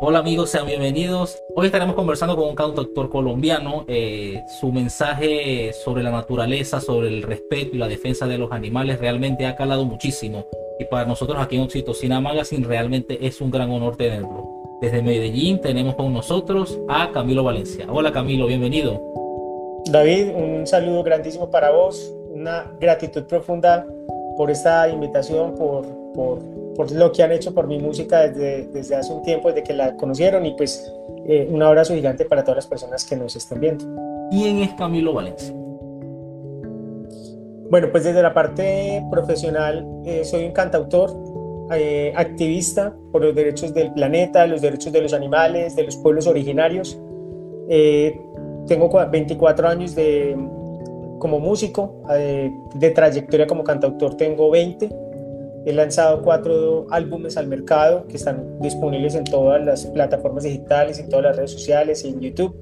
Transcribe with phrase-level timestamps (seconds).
[0.00, 1.42] Hola amigos, sean bienvenidos.
[1.56, 3.84] Hoy estaremos conversando con un cantautor colombiano.
[3.88, 9.00] Eh, su mensaje sobre la naturaleza, sobre el respeto y la defensa de los animales
[9.00, 10.46] realmente ha calado muchísimo.
[10.78, 14.46] Y para nosotros aquí en Oxitocina Magazine realmente es un gran honor tenerlo.
[14.80, 17.86] Desde Medellín tenemos con nosotros a Camilo Valencia.
[17.90, 19.02] Hola Camilo, bienvenido.
[19.90, 23.84] David, un saludo grandísimo para vos, una gratitud profunda
[24.36, 25.84] por esta invitación, por,
[26.14, 26.38] por,
[26.78, 29.72] por lo que han hecho por mi música desde, desde hace un tiempo, desde que
[29.72, 30.88] la conocieron y pues
[31.26, 33.84] eh, un abrazo gigante para todas las personas que nos están viendo.
[34.30, 35.52] ¿Quién es Camilo Valencia?
[37.68, 41.10] Bueno, pues desde la parte profesional eh, soy un cantautor,
[41.74, 46.28] eh, activista por los derechos del planeta, los derechos de los animales, de los pueblos
[46.28, 46.96] originarios.
[48.68, 50.36] tengo 24 años de,
[51.18, 55.07] como músico, de trayectoria como cantautor tengo 20
[55.68, 61.10] He lanzado cuatro álbumes al mercado que están disponibles en todas las plataformas digitales, en
[61.10, 62.56] todas las redes sociales y en YouTube.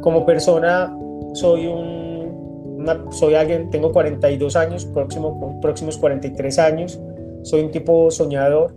[0.00, 0.96] Como persona
[1.34, 6.98] soy un, soy alguien, tengo 42 años, próximo, próximos 43 años.
[7.42, 8.74] Soy un tipo soñador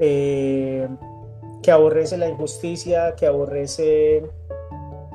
[0.00, 0.86] eh,
[1.64, 4.22] que aborrece la injusticia, que aborrece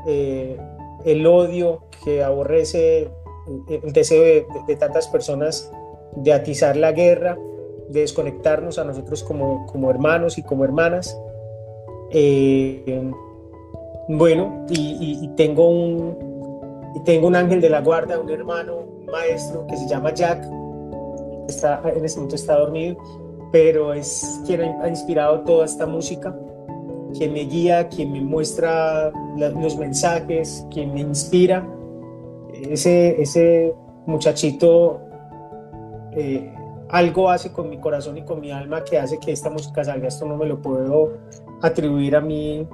[0.05, 0.57] eh,
[1.05, 3.09] el odio, que aborrece
[3.69, 5.71] el deseo de, de tantas personas
[6.15, 7.37] de atizar la guerra,
[7.89, 11.17] de desconectarnos a nosotros como, como hermanos y como hermanas.
[12.11, 13.11] Eh,
[14.07, 19.87] bueno, y, tengo un, tengo un ángel de la guarda, un hermano, maestro que se
[19.87, 20.43] llama Jack,
[21.47, 22.97] está, en este momento está dormido,
[23.51, 26.35] pero es quien ha inspirado toda esta música,
[27.13, 31.67] quien me guía, quien me muestra los mensajes, quien me inspira.
[32.53, 33.73] Ese, ese
[34.05, 34.99] muchachito
[36.15, 36.53] eh,
[36.89, 40.07] algo hace con mi corazón y con mi alma que hace que esta música salga.
[40.07, 41.17] Esto no me lo puedo
[41.61, 42.67] atribuir a mí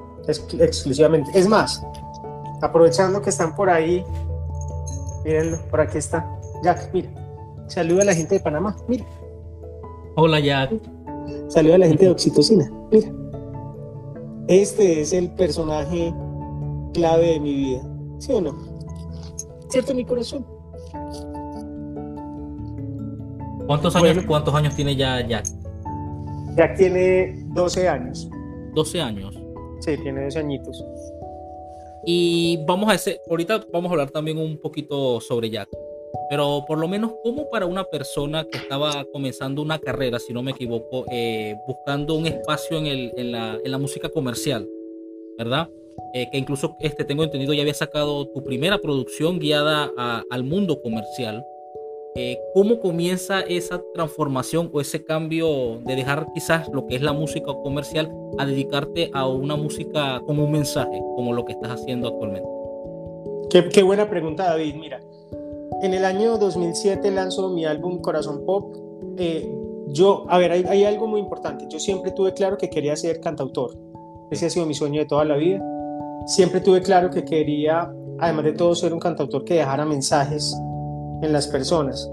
[0.60, 1.32] exclusivamente.
[1.34, 1.84] Es más,
[2.62, 4.04] aprovechando que están por ahí,
[5.24, 6.28] mírenlo, por aquí está.
[6.64, 7.10] Jack, mira.
[7.68, 9.06] Saluda a la gente de Panamá, mira.
[10.16, 10.72] Hola, Jack.
[11.50, 13.12] Saluda a la gente de Oxitocina, mira.
[14.48, 16.14] Este es el personaje
[16.94, 17.82] clave de mi vida,
[18.18, 18.56] ¿sí o no?
[19.68, 20.57] ¿Cierto, mi corazón?
[23.68, 25.46] ¿Cuántos años, ¿Cuántos años tiene ya Jack?
[26.56, 28.30] Jack tiene 12 años.
[28.74, 29.38] 12 años.
[29.82, 30.84] Sí, tiene 12 añitos.
[32.06, 35.68] Y vamos a ese, ahorita vamos a hablar también un poquito sobre Jack.
[36.30, 40.42] Pero por lo menos, ¿cómo para una persona que estaba comenzando una carrera, si no
[40.42, 44.68] me equivoco, eh, buscando un espacio en, el, en, la, en, la, música comercial,
[45.38, 45.70] ¿verdad?
[46.14, 49.92] Eh, que incluso este, tengo entendido ya había sacado tu primera producción guiada
[50.30, 51.44] al mundo comercial.
[52.20, 57.14] Eh, ¿cómo comienza esa transformación o ese cambio de dejar quizás lo que es la
[57.14, 62.08] música comercial a dedicarte a una música con un mensaje, como lo que estás haciendo
[62.08, 62.50] actualmente?
[63.72, 64.74] Qué, buena pregunta, David.
[64.78, 65.00] Mira,
[65.84, 68.76] en el año 2007 lanzo mi álbum Corazón Pop.
[69.20, 69.48] Eh,
[69.90, 71.68] yo, a ver, hay, hay algo muy importante.
[71.70, 73.78] Yo siempre tuve claro que quería ser cantautor.
[74.32, 75.64] Ese ha sido mi sueño de toda la vida.
[76.26, 80.60] Siempre tuve claro que quería, además de todo, ser un cantautor que dejara mensajes
[81.22, 82.10] en las personas.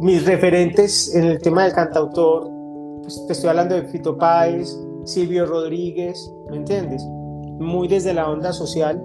[0.00, 2.50] Mis referentes en el tema del cantautor,
[3.02, 7.02] pues te estoy hablando de Fito Páez, Silvio Rodríguez, ¿me entiendes?
[7.58, 9.02] Muy desde la onda social,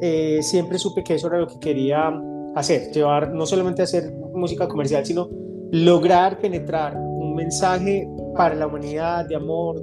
[0.00, 2.12] eh, siempre supe que eso era lo que quería
[2.54, 5.28] hacer, llevar no solamente hacer música comercial, sino
[5.70, 9.76] lograr penetrar un mensaje para la humanidad de amor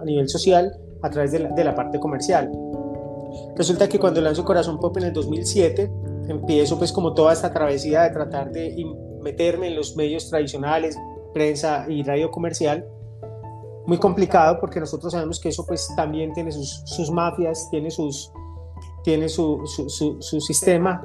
[0.00, 0.72] a nivel social
[1.02, 2.50] a través de la, de la parte comercial.
[3.56, 5.90] Resulta que cuando lanzo Corazón Pop en el 2007,
[6.32, 8.84] empiezo pues como toda esta travesía de tratar de
[9.22, 10.96] meterme en los medios tradicionales,
[11.32, 12.86] prensa y radio comercial,
[13.86, 18.32] muy complicado porque nosotros sabemos que eso pues también tiene sus, sus mafias, tiene, sus,
[19.02, 19.88] tiene su, su,
[20.20, 21.04] su, sistema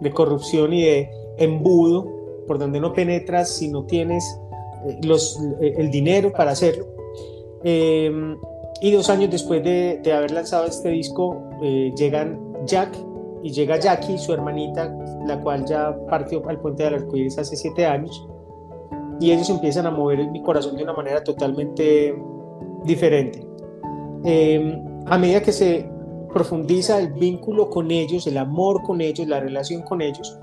[0.00, 2.06] de corrupción y de embudo
[2.46, 4.24] por donde no penetras si no tienes
[4.88, 6.86] eh, los, eh, el dinero para hacerlo.
[7.64, 8.36] Em,
[8.80, 13.05] y dos años después de, de haber lanzado este disco, eh, llegan Jack
[13.46, 14.92] y llega Jackie, su hermanita,
[15.24, 18.26] la cual ya partió al puente del arcoíris hace siete años,
[19.20, 22.12] y ellos empiezan a mover mi corazón de una manera totalmente
[22.82, 23.46] diferente.
[24.24, 25.88] Em, a medida que se
[26.32, 30.36] profundiza el vínculo con ellos, el amor con ellos, la relación con ellos,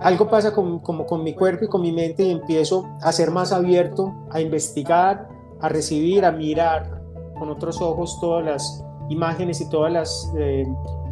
[0.00, 3.30] algo pasa con, como con mi cuerpo y con mi mente y empiezo a ser
[3.30, 5.28] más abierto, a investigar,
[5.60, 7.00] a recibir, a mirar
[7.38, 10.66] con otros ojos todas las imágenes y todas las eh,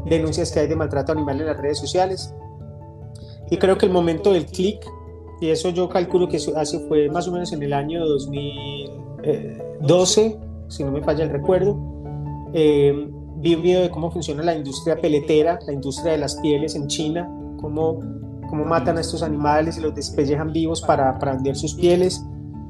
[0.08, 2.34] denuncias que hay de maltrato animal en las redes sociales.
[3.50, 4.84] Y creo que el momento del clic,
[5.40, 10.38] y eso yo calculo que hace, fue más o menos en el año 2012,
[10.68, 11.78] si no me falla el recuerdo.
[12.52, 16.74] Eh, vi un video de cómo funciona la industria peletera, la industria de las pieles
[16.74, 17.26] en China,
[17.60, 18.00] cómo,
[18.48, 22.24] cómo matan a estos animales y los despellejan vivos para, para vender sus pieles.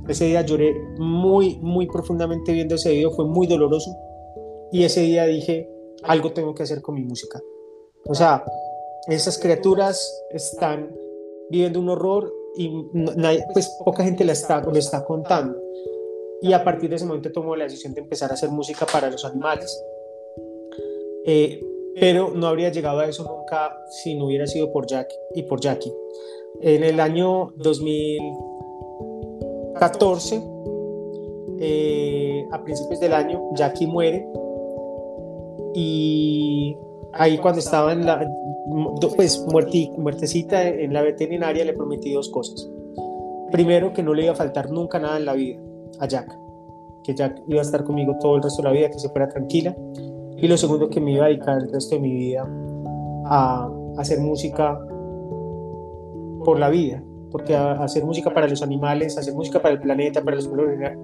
[0.09, 3.97] Ese día lloré muy, muy profundamente viendo ese video, fue muy doloroso.
[4.73, 5.71] Y ese día dije,
[6.07, 7.43] algo tengo que hacer con mi música.
[8.07, 8.45] O sea,
[9.09, 10.95] esas criaturas están
[11.51, 12.71] viviendo un horror y
[13.53, 15.61] pues poca gente la está, lo está contando.
[16.43, 19.11] Y a partir de ese momento tomó la decisión de empezar a hacer música para
[19.11, 19.83] los animales.
[21.25, 21.65] Eh,
[21.99, 25.61] pero no habría llegado a eso nunca si no hubiera sido por Jack y por
[25.61, 25.95] Jackie.
[26.61, 30.43] En el año 2014,
[31.59, 34.29] eh, a principios del año, Jackie muere
[35.75, 36.77] y
[37.13, 38.29] ahí cuando estaba en la,
[39.17, 42.69] pues muertecita en la veterinaria le prometí dos cosas.
[43.51, 45.61] Primero, que no le iba a faltar nunca nada en la vida
[46.01, 46.37] a Jack,
[47.05, 49.29] que Jack iba a estar conmigo todo el resto de la vida, que se fuera
[49.29, 49.77] tranquila.
[50.37, 52.47] Y lo segundo, que me iba a dedicar el resto de mi vida
[53.27, 54.79] a, hacer música
[56.45, 60.37] por la vida, porque hacer música para los animales, hacer música para el planeta, para
[60.37, 60.51] los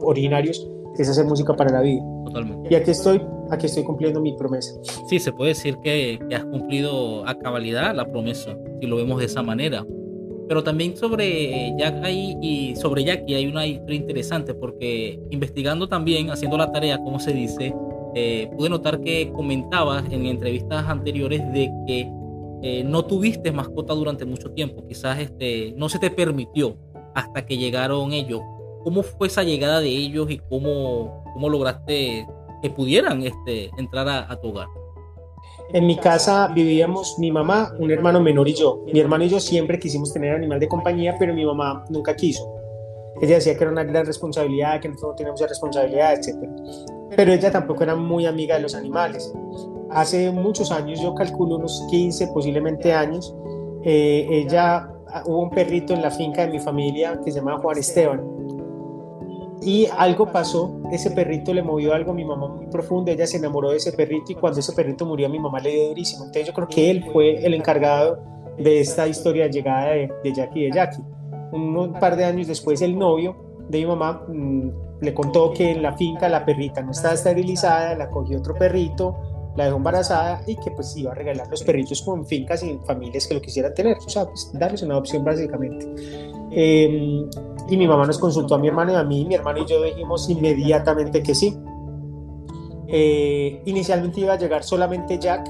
[0.02, 0.68] originarios,
[0.98, 2.02] es hacer música para la vida.
[2.26, 2.68] Totalmente.
[2.70, 4.74] Y aquí estoy, aquí estoy cumpliendo mi promesa.
[5.08, 9.18] Sí, se puede decir que, que has cumplido a cabalidad la promesa, si lo vemos
[9.18, 9.84] de esa manera.
[10.48, 16.58] Pero también sobre Jack y sobre Jackie hay una historia interesante porque investigando también, haciendo
[16.58, 17.74] la tarea, como se dice,
[18.14, 22.10] eh, pude notar que comentabas en entrevistas anteriores de que
[22.62, 26.76] eh, no tuviste mascota durante mucho tiempo, quizás este, no se te permitió
[27.14, 28.40] hasta que llegaron ellos.
[28.84, 32.26] ¿Cómo fue esa llegada de ellos y cómo, cómo lograste
[32.60, 34.68] que pudieran este, entrar a, a tu hogar?
[35.72, 38.84] En mi casa vivíamos mi mamá, un hermano menor y yo.
[38.92, 42.46] Mi hermano y yo siempre quisimos tener animal de compañía, pero mi mamá nunca quiso.
[43.22, 46.48] Ella decía que era una gran responsabilidad, que nosotros no teníamos esa responsabilidad, etc.
[47.16, 49.32] Pero ella tampoco era muy amiga de los animales.
[49.90, 53.34] Hace muchos años, yo calculo unos 15, posiblemente años,
[53.84, 57.58] eh, ella, ah, hubo un perrito en la finca de mi familia que se llamaba
[57.58, 58.20] Juan Esteban
[59.62, 63.36] y algo pasó, ese perrito le movió algo a mi mamá muy profundo, ella se
[63.36, 66.24] enamoró de ese perrito y cuando ese perrito murió mi mamá le dio durísimo.
[66.24, 68.18] Entonces yo creo que él fue el encargado
[68.58, 71.02] de esta historia de llegada de, Jackie de Jackie.
[71.52, 73.36] Un par de años después el novio
[73.68, 74.70] de mi mamá mm,
[75.00, 79.16] le contó que en la finca la perrita no estaba esterilizada, la cogió otro perrito,
[79.56, 83.26] la dejó embarazada y que pues iba a regalar los perritos con fincas y familias
[83.26, 85.86] que lo quisieran tener, o sea, pues darles una opción básicamente.
[86.50, 87.24] Eh,
[87.68, 89.82] y mi mamá nos consultó a mi hermano y a mí, mi hermano y yo
[89.82, 91.56] dijimos inmediatamente que sí.
[92.88, 95.48] Eh, inicialmente iba a llegar solamente Jack,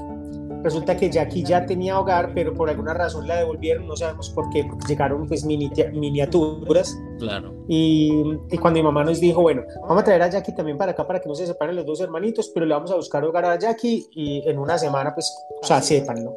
[0.63, 4.49] resulta que Jackie ya tenía hogar, pero por alguna razón la devolvieron, no sabemos por
[4.49, 6.97] qué, porque llegaron pues miniaturas.
[7.19, 7.53] Claro.
[7.67, 10.93] Y, y, cuando mi mamá nos dijo, bueno, vamos a traer a Jackie también para
[10.93, 13.45] acá para que no se separen los dos hermanitos, pero le vamos a buscar hogar
[13.45, 16.33] a Jackie y en una semana pues, o sea, sépanlo.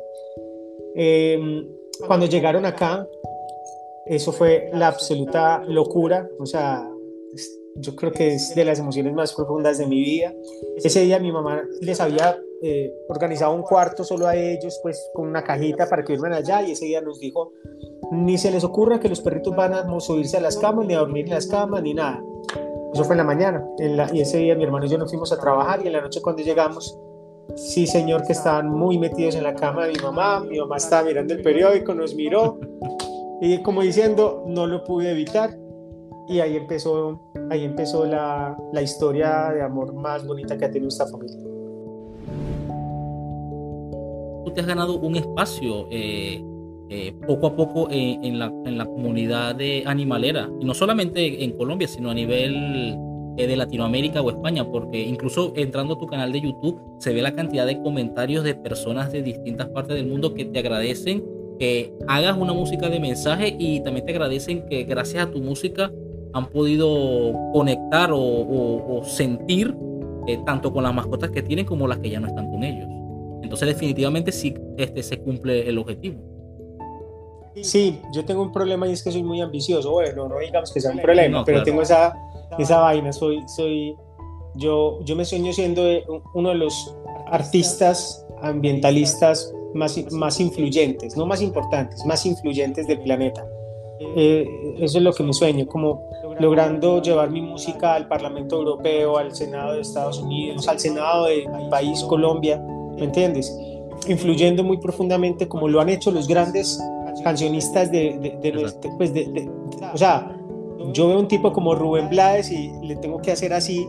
[0.94, 1.38] Eh,
[2.06, 3.06] cuando llegaron acá,
[4.06, 6.88] eso fue la absoluta locura, o sea,
[7.76, 10.32] yo creo que es de las emociones más profundas de mi vida.
[10.76, 15.28] Ese día mi mamá les había eh, organizado un cuarto solo a ellos, pues con
[15.28, 17.52] una cajita para que duerman allá y ese día nos dijo,
[18.10, 20.98] ni se les ocurra que los perritos van a subirse a las camas, ni a
[20.98, 22.22] dormir en las camas, ni nada.
[22.92, 23.66] Eso fue en la mañana
[24.12, 26.22] y ese día mi hermano y yo nos fuimos a trabajar y en la noche
[26.22, 26.98] cuando llegamos,
[27.56, 31.02] sí señor que estaban muy metidos en la cama de mi mamá, mi mamá estaba
[31.02, 32.58] mirando el periódico, nos miró
[33.40, 35.58] y como diciendo, no lo pude evitar.
[36.28, 37.20] Y ahí empezó,
[37.50, 41.55] ahí empezó la, la historia de amor más bonita que ha tenido esta familia.
[44.46, 46.40] Tú te has ganado un espacio eh,
[46.88, 51.50] eh, poco a poco en, la, en, la, comunidad de animalera, y no solamente en
[51.56, 52.96] Colombia, sino a nivel
[53.36, 57.22] eh, de Latinoamérica o España, porque incluso entrando a tu canal de YouTube se ve
[57.22, 61.24] la cantidad de comentarios de personas de distintas partes del mundo que te agradecen
[61.58, 65.90] que hagas una música de mensaje y también te agradecen que gracias a tu música
[66.34, 69.74] han podido conectar o, sentir
[70.28, 72.88] eh, tanto con las mascotas que tienen como las que ya no están con ellos.
[73.46, 76.16] Entonces definitivamente sí este, se cumple el objetivo.
[77.62, 79.92] Sí, yo tengo un problema y es que soy muy ambicioso.
[79.92, 82.12] Bueno, no digamos que sea un problema, pero tengo esa,
[82.58, 83.12] esa vaina.
[83.12, 83.94] Soy, soy,
[84.56, 85.82] yo, yo me sueño siendo
[86.34, 86.96] uno de los
[87.28, 93.46] artistas ambientalistas más, más influyentes, no más importantes, más influyentes del planeta.
[94.16, 96.02] Eh, eso es lo que me sueño, como
[96.40, 101.48] logrando llevar mi música al Parlamento Europeo, al Senado de Estados Unidos, al Senado de
[101.48, 102.62] mi país, Colombia,
[102.96, 103.56] ¿me entiendes?
[104.08, 106.80] Influyendo muy profundamente como lo han hecho los grandes
[107.22, 109.50] cancionistas de, de, pues de,
[109.92, 110.36] o sea,
[110.92, 113.88] yo veo un tipo como Rubén Blades y le tengo que hacer así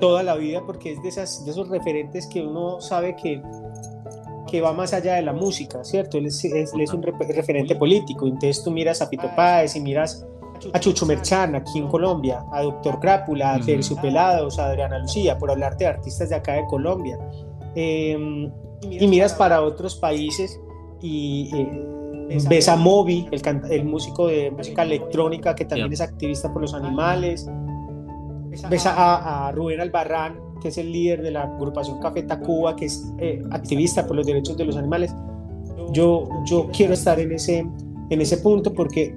[0.00, 3.42] toda la vida porque es de, esas, de esos referentes que uno sabe que,
[4.50, 6.18] que va más allá de la música, ¿cierto?
[6.18, 8.26] Él es, es, un referente político.
[8.26, 10.26] Entonces tú miras a Pito Páez y miras
[10.72, 15.38] a Chucho Merchán aquí en Colombia, a Doctor Crápula, a Celso Pelados, a Adriana Lucía,
[15.38, 17.18] por hablarte de artistas de acá de Colombia.
[17.74, 18.50] Em,
[18.82, 20.58] y miras para otros países
[21.00, 26.52] y eh, ves a Moby, el, el, músico de música electrónica que también es activista
[26.52, 27.48] por los animales.
[28.68, 32.86] Ves a, a Rubén Albarrán, que es el líder de la agrupación Café Tacuba, que
[32.86, 35.14] es eh, activista por los derechos de los animales.
[35.92, 37.66] Yo, yo quiero estar en ese,
[38.10, 39.16] en ese punto porque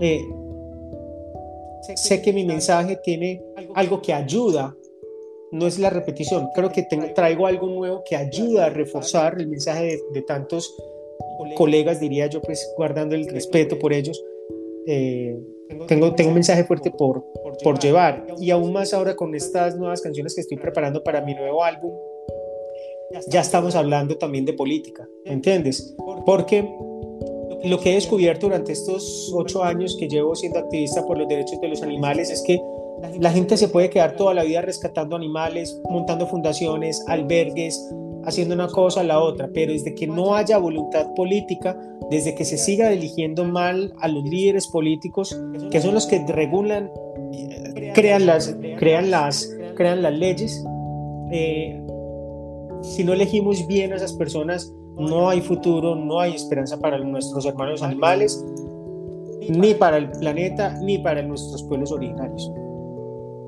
[0.00, 0.24] eh,
[1.96, 3.42] sé que mi mensaje tiene
[3.74, 4.74] algo que ayuda,
[5.52, 9.98] no es la repetición, creo que traigo algo nuevo que ayuda a reforzar el mensaje
[10.12, 10.74] de, tantos
[11.56, 14.22] colegas, diría yo, pues guardando el respeto por ellos.
[14.86, 15.38] Eh,
[15.86, 17.24] tengo, un mensaje fuerte por,
[17.62, 18.26] por llevar.
[18.38, 21.92] Y aún más ahora con estas nuevas canciones que estoy preparando para mi nuevo álbum,
[23.28, 25.94] ya estamos hablando también de política, ¿entiendes?
[26.26, 26.68] Porque
[27.64, 31.60] lo que he descubierto durante estos ocho años que llevo siendo activista por los derechos
[31.60, 32.60] de los animales es que
[33.20, 37.80] la gente se puede quedar toda la vida rescatando animales, montando fundaciones, albergues,
[38.24, 41.78] haciendo una cosa a la otra, pero desde que no haya voluntad política,
[42.10, 45.38] desde que se siga eligiendo mal a los líderes políticos,
[45.70, 46.90] que son los que regulan,
[47.94, 50.64] crean las, crean las, crean las leyes,
[51.32, 51.80] eh,
[52.82, 57.46] si no elegimos bien a esas personas, no hay futuro, no hay esperanza para nuestros
[57.46, 58.44] hermanos animales,
[59.48, 62.50] ni para el planeta, ni para nuestros pueblos originarios.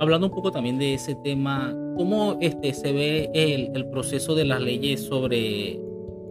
[0.00, 4.60] Hablando un poco también de ese tema, ¿cómo este, se ve el, proceso de las
[4.60, 5.78] leyes sobre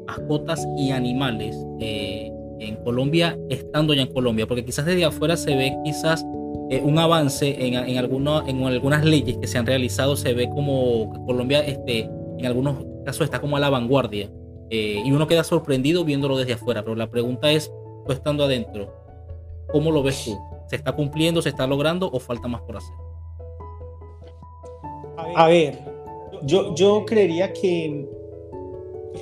[0.07, 4.47] mascotas y animales eh, en Colombia, estando ya en Colombia?
[4.47, 6.25] Porque quizás desde afuera se ve quizás
[6.71, 11.23] eh, un avance en, en, en algunas leyes que se han realizado, se ve como
[11.27, 12.09] Colombia este,
[12.39, 14.31] en algunos casos está como a la vanguardia
[14.71, 17.71] eh, y uno queda sorprendido viéndolo desde afuera, pero la pregunta es,
[18.05, 18.91] tú estando adentro,
[19.71, 20.39] ¿cómo lo ves tú?
[20.67, 23.08] ¿Se está cumpliendo, se está logrando o falta más por hacer?
[25.35, 25.79] A ver,
[26.43, 28.07] yo, yo creería que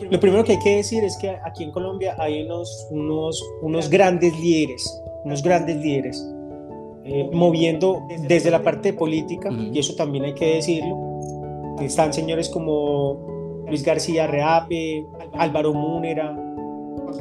[0.09, 3.89] lo primero que hay que decir es que aquí en Colombia hay unos, unos, unos
[3.89, 6.23] grandes líderes, unos grandes líderes,
[7.03, 10.97] eh, moviendo desde la parte política, y eso también hay que decirlo.
[11.81, 16.35] Están señores como Luis García Reape, Álvaro Múnera,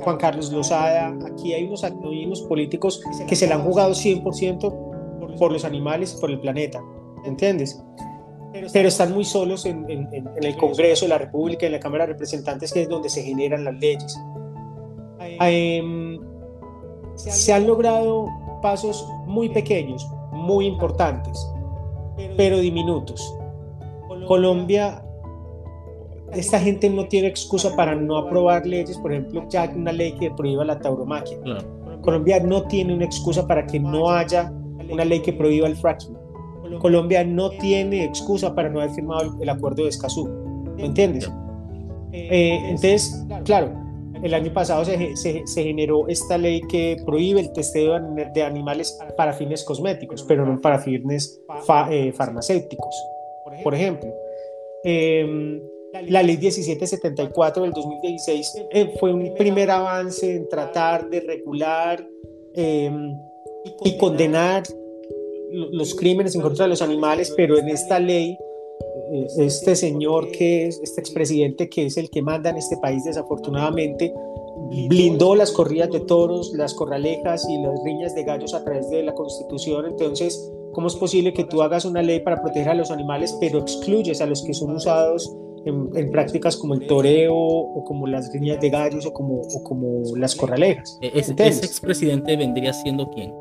[0.00, 1.16] Juan Carlos Lozada.
[1.26, 6.20] Aquí hay unos, unos políticos que se la han jugado 100% por los animales y
[6.20, 6.82] por el planeta,
[7.24, 7.82] ¿entiendes?
[8.72, 12.72] Pero están muy solos en, el Congreso de la República, en la Cámara de Representantes,
[12.72, 14.18] que es donde se generan las leyes.
[15.20, 16.20] Em,
[17.14, 18.26] se han logrado
[18.62, 21.46] pasos muy pequeños, muy importantes,
[22.36, 23.34] pero diminutos.
[24.26, 25.02] Colombia
[26.32, 30.30] esta gente no tiene excusa para no aprobar leyes, por ejemplo, ya una ley que
[30.30, 31.38] prohíba la tauromaquia.
[32.02, 34.52] Colombia no tiene una excusa para que no haya
[34.90, 36.16] una ley que prohíba el fracking.
[36.78, 40.28] Colombia no tiene excusa para no haber firmado el, acuerdo de Escazú.
[40.76, 41.30] ¿Me entiendes?
[42.12, 43.72] Eh, entonces, claro,
[44.22, 47.98] el año pasado se, se, generó esta ley que prohíbe el testeo
[48.34, 51.40] de animales para fines cosméticos, pero no para fines
[51.90, 52.94] eh, farmacéuticos,
[53.62, 54.12] por ejemplo.
[54.84, 55.60] Eh,
[56.08, 62.06] la ley 1774 del 2016 eh, fue un primer avance en tratar de regular
[62.54, 63.16] em,
[63.84, 64.62] y condenar
[65.52, 68.36] los crímenes en contra de los animales, pero en esta ley,
[69.38, 74.12] este señor que es, este expresidente que es el que manda en este país desafortunadamente,
[74.88, 79.02] blindó las corridas de toros, las corralejas y las riñas de gallos a través de
[79.02, 79.86] la constitución.
[79.86, 83.60] Entonces, ¿cómo es posible que tú hagas una ley para proteger a los animales, pero
[83.60, 85.32] excluyes a los que son usados
[85.66, 90.02] en, prácticas como el toreo o como las líneas de gallos o como, o como
[90.16, 90.98] las corralejas.
[91.02, 93.32] E-, ¿Ese, ¿Ese expresidente vendría siendo quién?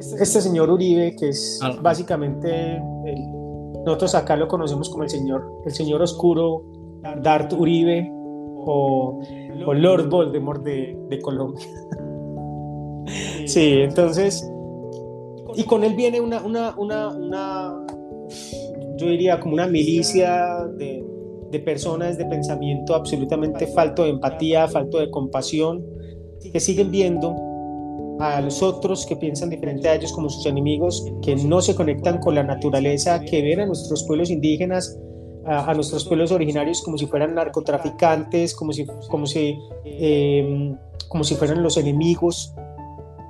[0.00, 2.80] Este señor Uribe, que es ah, básicamente,
[3.84, 6.64] nosotros acá lo conocemos como el señor, el señor oscuro
[7.22, 9.20] Dart Uribe o,
[9.66, 11.66] o Lord Voldemort de, de Colombia.
[13.46, 14.50] sí, entonces,
[15.54, 17.86] y con él viene una, una, una, una
[18.96, 21.04] yo diría como una milicia de,
[21.50, 25.84] de personas de pensamiento absolutamente falto de empatía, falto de compasión,
[26.52, 27.49] que siguen viendo
[28.20, 32.18] a los otros que piensan diferente a ellos como sus enemigos, que no se conectan
[32.18, 34.98] con la naturaleza, que ven a nuestros pueblos indígenas,
[35.46, 40.76] a, nuestros pueblos originarios como si fueran narcotraficantes, como si, como si, em,
[41.08, 42.54] como si fueran los enemigos.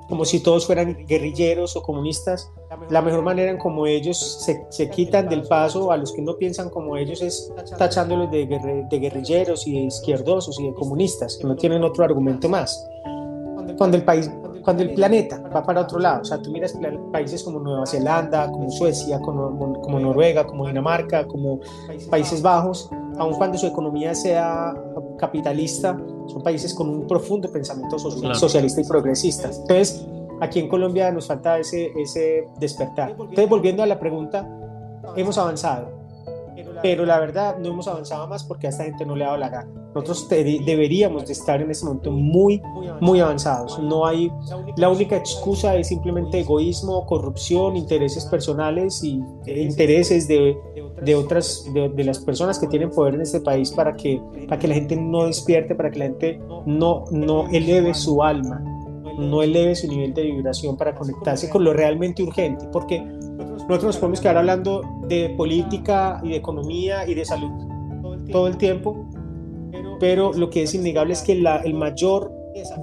[0.08, 2.50] como si todos fueran guerrilleros o comunistas.
[2.88, 6.36] La mejor manera en como ellos se, se quitan del paso a los que no
[6.36, 8.44] piensan como ellos es tachándolos de,
[8.90, 12.84] de guerrilleros y de izquierdosos y de comunistas, que no tienen otro argumento más.
[13.78, 14.28] Cuando el país
[14.64, 16.74] cuando el planeta va para otro lado, o sea, tú miras
[17.12, 21.60] países como Nueva Zelanda, como Suecia, como, como Noruega, como Dinamarca, como
[22.10, 24.74] Países Bajos, aun cuando su economía sea
[25.18, 29.48] capitalista, son países con un profundo pensamiento socialista y progresista.
[29.48, 30.06] Entonces,
[30.40, 33.10] aquí en Colombia nos falta ese, ese despertar.
[33.10, 34.48] Entonces, volviendo a la pregunta,
[35.16, 35.90] hemos avanzado,
[36.82, 39.38] pero la verdad no hemos avanzado más porque a esta gente no le ha dado
[39.38, 39.79] la gana.
[39.94, 42.62] Nosotros deberíamos de estar en este momento muy,
[43.00, 43.78] muy avanzados.
[43.80, 44.30] No hay,
[44.76, 50.56] la única excusa es simplemente egoísmo, corrupción, intereses personales y intereses de,
[51.02, 54.68] de otras, de, las personas que tienen poder en este país para que, para que
[54.68, 58.62] la gente no despierte, para que la gente no, no eleve su alma,
[59.18, 62.64] no eleve su nivel de vibración para conectarse con lo realmente urgente.
[62.72, 67.50] Porque nosotros nos podemos quedar hablando de política y de economía y de salud
[68.30, 69.08] todo el tiempo,
[70.00, 72.32] pero lo que es innegable es que el mayor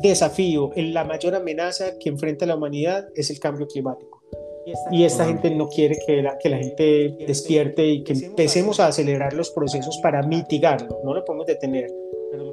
[0.01, 4.21] desafío, la mayor amenaza que enfrenta la humanidad es el cambio climático.
[4.91, 8.87] Y esta gente no quiere que la, que la gente despierte y que empecemos a
[8.87, 10.99] acelerar los procesos para mitigarlo.
[11.05, 11.89] No lo podemos detener,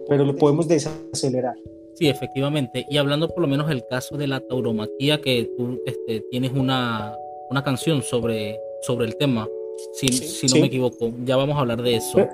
[0.09, 1.57] pero lo podemos desacelerar.
[1.95, 2.87] Sí, efectivamente.
[2.89, 7.17] Y hablando por lo menos del caso de la tauromaquia, que tú este, tienes una,
[7.51, 9.49] una canción sobre, sobre el tema,
[9.95, 11.11] si, si no me equivoco.
[11.25, 12.29] Ya vamos a hablar de eso.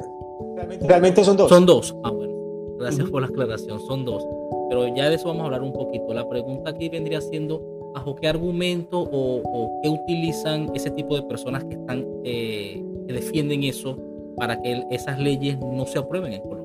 [0.83, 1.49] Realmente son dos.
[1.49, 1.97] Son dos.
[2.05, 2.35] Ah, bueno.
[2.79, 3.81] Gracias por la aclaración.
[3.81, 4.27] Son dos.
[4.69, 6.15] Pero ya de eso vamos a hablar un poquito.
[6.15, 7.61] La pregunta aquí vendría siendo,
[7.95, 13.65] ¿bajo qué argumento o, qué utilizan ese tipo de personas que están eh, que defienden
[13.65, 13.99] eso
[14.37, 16.61] para que esas leyes no se aprueben en Colombia?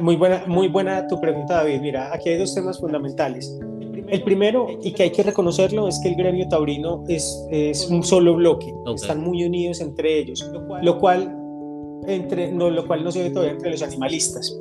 [0.00, 1.80] Muy buena, muy buena tu pregunta, David.
[1.80, 3.58] Mira, aquí hay dos temas fundamentales.
[4.08, 8.02] El primero, y que hay que reconocerlo, es que el gremio taurino es, es un
[8.02, 10.50] solo bloque, están muy unidos entre ellos,
[10.82, 11.34] lo cual,
[12.06, 14.56] entre, no, lo cual no se ve todavía entre los animalistas.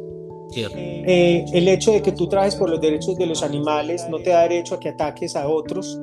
[0.56, 4.32] Eh, el hecho de que tú trabajes por los derechos de los animales no te
[4.32, 6.00] da derecho a que ataques a otros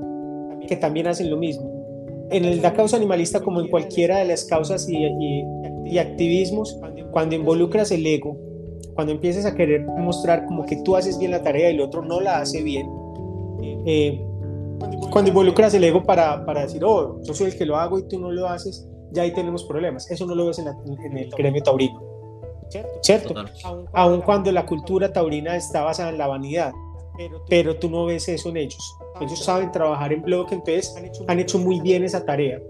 [0.66, 2.27] que también hacen lo mismo.
[2.31, 5.44] En la causa animalista, como en cualquiera de las causas y, y,
[5.87, 6.79] y activismos,
[7.11, 8.37] cuando involucras el ego,
[8.94, 12.05] cuando empiezas a querer mostrar como que tú haces bien la tarea y el otro
[12.05, 12.87] no la hace bien,
[13.87, 14.20] eh,
[15.11, 18.07] cuando involucras el ego para, para, decir, oh, yo soy el que lo hago y
[18.07, 20.11] tú no lo haces, ya ahí tenemos problemas.
[20.11, 20.68] Eso no lo ves en,
[21.16, 22.03] el gremio taurino.
[23.03, 23.35] ¿Cierto?
[23.92, 26.73] Aun cuando la cultura taurina está basada en la vanidad,
[27.49, 28.97] pero tú no ves eso en ellos.
[29.21, 30.94] Ellos saben trabajar en bloque, entonces
[31.27, 32.61] han hecho muy bien esa tarea.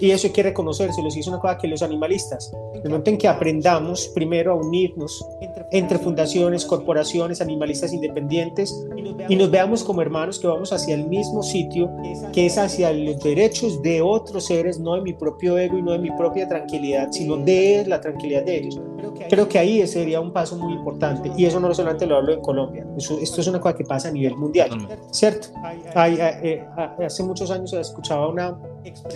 [0.00, 1.08] Y eso hay que reconocérselo.
[1.14, 5.24] Y es una cosa que los animalistas, de momento en que aprendamos primero a unirnos
[5.70, 8.86] entre fundaciones, corporaciones, animalistas independientes
[9.28, 11.90] y nos veamos como hermanos que vamos hacia el mismo sitio,
[12.32, 15.92] que es hacia los derechos de otros seres, no de mi propio ego y no
[15.92, 18.80] de mi propia tranquilidad, sino de la tranquilidad de ellos.
[19.28, 22.40] Creo que ahí sería un paso muy importante y eso no solamente lo hablo en
[22.40, 24.70] Colombia, esto es una cosa que pasa a nivel mundial,
[25.10, 25.48] ¿cierto?
[25.96, 26.64] Eh,
[27.04, 28.58] hace muchos años escuchaba una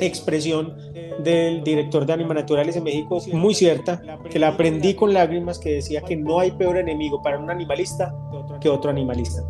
[0.00, 0.76] expresión
[1.22, 4.00] del director de Anima Naturales de México muy cierta,
[4.30, 8.14] que la aprendí con lágrimas, que decía que no hay peor enemigo para un animalista
[8.60, 9.42] que otro animalista.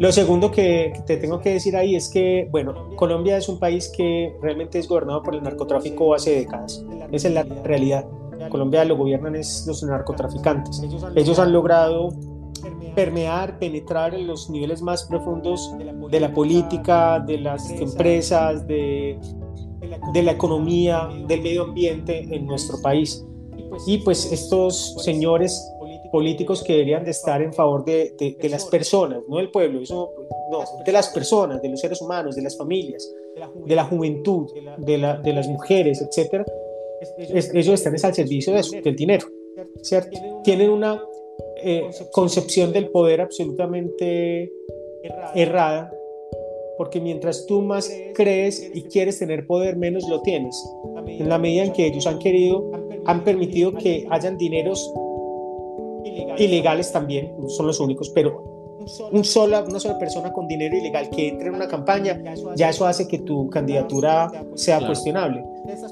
[0.00, 3.88] Lo segundo que te tengo que decir ahí es que, bueno, Colombia es un país
[3.96, 6.84] que realmente es gobernado por el narcotráfico hace décadas.
[7.12, 8.04] Esa es la realidad.
[8.48, 10.82] Colombia lo gobiernan es los narcotraficantes.
[11.14, 12.08] Ellos han logrado
[12.94, 15.72] permear, penetrar en los niveles más profundos
[16.10, 19.18] de la política, de las empresas, de,
[20.12, 23.24] de la economía, del medio ambiente en nuestro país.
[23.86, 25.60] Y pues estos señores
[26.10, 30.10] políticos que deberían de estar en favor de, de, las personas, no del pueblo, eso,
[30.50, 33.08] no, de las personas, de los seres humanos, de las familias,
[33.64, 36.44] de la juventud, de, la, de las mujeres, etcétera,
[37.18, 39.26] ellos están al servicio de eso, del dinero,
[39.82, 40.18] ¿cierto?
[40.42, 41.00] Tienen una
[41.62, 44.52] eh, concepción del poder absolutamente
[45.34, 45.92] errada,
[46.76, 50.56] porque mientras tú más crees y quieres tener poder, menos lo tienes.
[51.06, 52.70] En la medida en que ellos han querido,
[53.06, 54.92] han permitido que hayan dineros
[56.38, 58.49] ilegales también, no son los únicos, pero
[59.12, 62.20] un sola, una sola persona con dinero ilegal que entre en una campaña,
[62.56, 65.44] ya eso hace que tu candidatura sea cuestionable.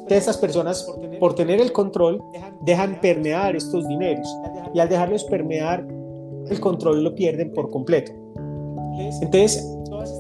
[0.09, 0.87] De esas personas,
[1.21, 2.23] por tener el control,
[2.61, 4.27] dejan permear estos dineros
[4.75, 5.87] y al dejarlos permear,
[6.49, 8.13] el control lo pierden por completo.
[9.21, 9.65] Entonces,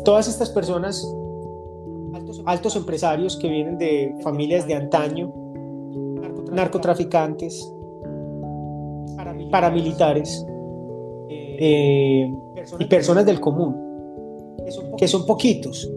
[0.05, 1.07] todas estas personas,
[2.45, 5.33] altos empresarios que vienen de familias de antaño,
[6.53, 7.73] narcotraficantes,
[9.51, 10.45] paramilitares
[11.61, 12.33] eh,
[12.79, 13.77] y personas del común,
[14.97, 15.91] que son poquitos,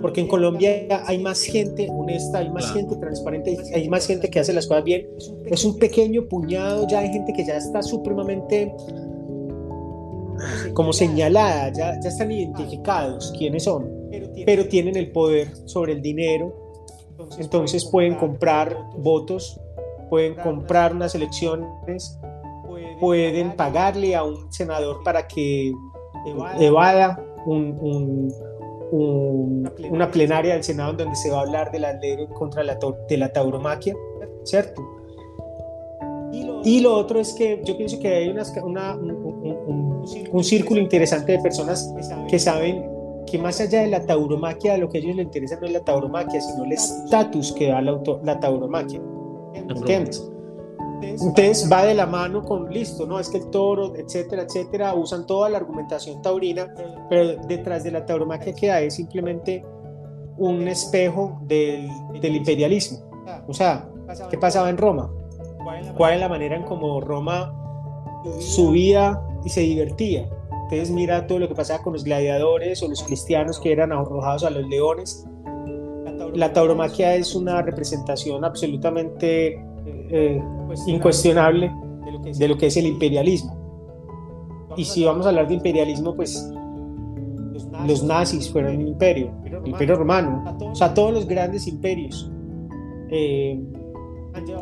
[0.00, 4.40] porque en Colombia hay más gente honesta, hay más gente transparente, hay más gente que
[4.40, 5.08] hace las cosas bien.
[5.46, 8.74] Es un pequeño puñado ya hay gente que ya está supremamente
[10.72, 13.90] como señalada, ya, ya están identificados quiénes son,
[14.46, 16.54] pero tienen el poder sobre el dinero,
[17.38, 19.60] entonces pueden comprar votos,
[20.08, 22.18] pueden comprar unas elecciones,
[23.00, 25.72] pueden pagarle a un senador para que
[26.60, 28.32] evada un,
[28.90, 33.16] una plenaria del Senado donde se va a hablar de la ley contra la, de
[33.16, 33.94] la tauromaquia,
[34.44, 34.82] ¿cierto?
[36.64, 38.42] Y lo otro es que yo pienso que hay una,
[38.96, 41.92] un, un, círculo interesante de personas
[42.28, 42.84] que saben
[43.26, 45.80] que más allá de la tauromaquia, lo que a ellos les interesa no es la
[45.80, 49.00] tauromaquia, sino el estatus que da la, la tauromaquia.
[49.54, 50.30] ¿Entiendes?
[51.02, 53.18] Entonces va de la mano con listo, ¿no?
[53.20, 56.72] Es que el toro, etcétera, etcétera, usan toda la argumentación taurina,
[57.08, 59.64] pero detrás de la tauromaquia que hay es simplemente
[60.36, 61.88] un espejo del,
[62.20, 62.98] del imperialismo.
[63.46, 63.88] O sea,
[64.30, 65.10] ¿qué pasaba en Roma?
[65.96, 67.54] ¿Cuál es la manera en cómo Roma
[68.40, 70.28] subía y se divertía?
[70.64, 74.44] Entonces mira todo lo que pasaba con los gladiadores o los cristianos que eran arrojados
[74.44, 75.26] a los leones.
[76.34, 79.64] La tauromaquia es una representación absolutamente
[80.10, 80.42] eh,
[80.86, 81.72] incuestionable
[82.38, 83.56] de lo que es el imperialismo.
[84.76, 86.50] Y si vamos a hablar de imperialismo, pues
[87.86, 88.50] los nazis.
[88.50, 92.30] fueron un imperio, el imperio romano, o sea, todos los grandes imperios
[93.10, 93.60] eh,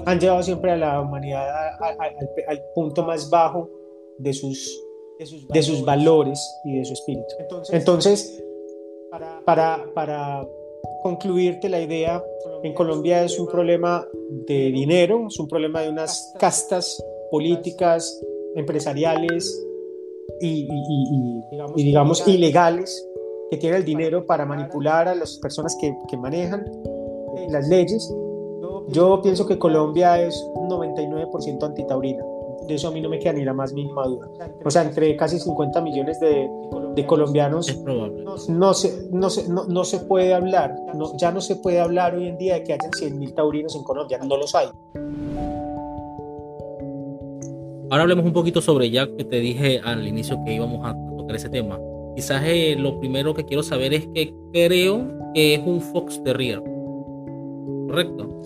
[0.06, 1.46] han llevado siempre a la humanidad
[2.48, 3.68] al, punto más bajo
[4.18, 4.82] de sus,
[5.50, 6.40] de sus valores.
[6.64, 7.26] y de su espíritu.
[7.72, 8.42] Entonces,
[9.44, 10.46] para, para
[11.02, 12.22] concluirte la idea,
[12.62, 14.06] en Colombia es un problema
[14.46, 18.20] de dinero, es un problema de unas castas políticas,
[18.54, 19.62] empresariales
[20.40, 20.66] y,
[21.76, 23.06] digamos ilegales
[23.50, 26.64] que tienen el dinero para manipular a las personas que, que manejan
[27.50, 28.12] las leyes.
[28.88, 32.24] Yo pienso que Colombia es un 99% antitaurina
[32.66, 34.28] de eso a mí no me queda ni la más mínima duda.
[34.64, 36.48] O sea, entre casi 50 millones de,
[36.96, 37.78] de colombianos,
[38.48, 42.14] no se, no, se, no, no se puede hablar, no, ya no se puede hablar
[42.14, 44.68] hoy en día de que haya 100.000 taurinos en Colombia, no los hay.
[47.90, 51.36] Ahora hablemos un poquito sobre ya que te dije al inicio que íbamos a tocar
[51.36, 51.78] ese tema.
[52.16, 56.62] Quizás eh, lo primero que quiero saber es que creo que es un Fox Terrier.
[57.86, 58.40] ¿Correcto?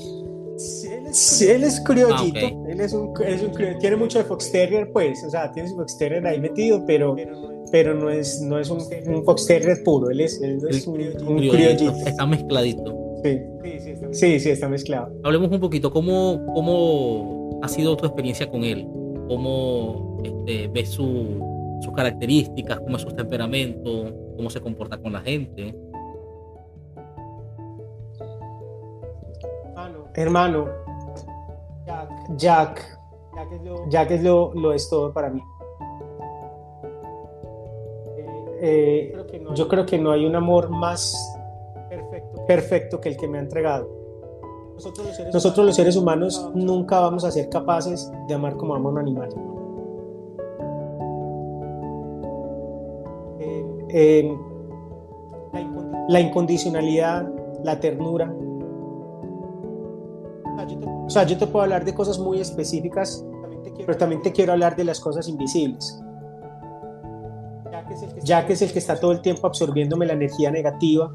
[1.13, 4.93] Sí, él es criollito, ah, él es un, es un, tiene mucho de Fox Terrier,
[4.93, 8.71] pues, o sea, tiene su Fox Terrier ahí metido, pero, pero no es, no es
[8.71, 11.93] un, un Fox Terrier puro, él es, él es un, un criollito.
[12.07, 12.97] Está mezcladito.
[13.23, 13.39] Sí.
[14.13, 15.13] Sí, sí, está mezclado.
[15.23, 18.87] Hablemos un poquito, ¿cómo, cómo ha sido tu experiencia con él?
[19.29, 25.21] ¿Cómo este, ves su, sus características, cómo es su temperamento, cómo se comporta con la
[25.21, 25.75] gente?
[30.15, 30.67] Hermano,
[32.37, 32.99] Jack,
[33.91, 35.41] Jack es lo, lo es todo para mí.
[38.63, 39.13] Eh,
[39.55, 41.17] yo creo que no hay un amor más
[42.47, 43.89] perfecto, que el que me ha entregado.
[45.33, 49.29] Nosotros los seres, humanos nunca vamos a ser capaces de amar como ama un animal.
[53.93, 54.33] Eh,
[56.09, 57.29] la incondicionalidad,
[57.65, 58.33] la ternura,
[61.11, 63.25] o sea, yo te puedo hablar de cosas muy específicas,
[63.85, 66.01] pero también te quiero hablar de las cosas invisibles.
[68.23, 71.13] Ya que es el que está todo el tiempo absorbiéndome la energía negativa,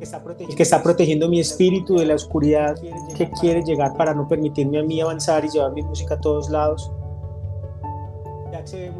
[0.00, 2.76] el que está protegiendo mi espíritu de la oscuridad
[3.16, 6.50] que quiere llegar para no permitirme a mí avanzar y llevar mi música a todos
[6.50, 6.92] lados.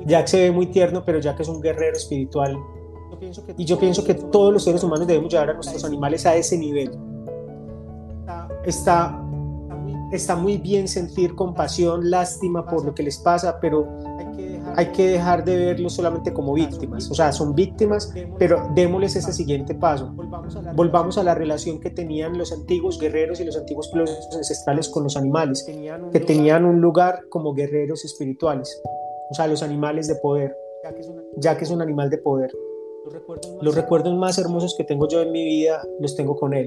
[0.06, 2.56] Jack se ve muy tierno, pero Jack es un guerrero espiritual.
[3.56, 6.58] Y yo pienso que todos los seres humanos debemos llevar a nuestros animales a ese
[6.58, 6.90] nivel.
[8.64, 9.22] Está
[10.12, 13.88] está muy bien sentir compasión, lástima por lo que les pasa, pero
[14.76, 17.10] hay que dejar de verlos solamente como víctimas.
[17.10, 20.14] O sea, son víctimas, pero démosles ese siguiente paso.
[20.74, 25.04] Volvamos a la relación que tenían los antiguos guerreros y los antiguos pueblos ancestrales con
[25.04, 25.64] los animales,
[26.12, 28.80] que tenían un lugar como guerreros espirituales.
[29.30, 30.54] O sea, los animales de poder,
[31.36, 32.52] ya que es un animal de poder.
[33.62, 36.66] Los recuerdos, más hermosos que tengo yo en mi vida los tengo con él.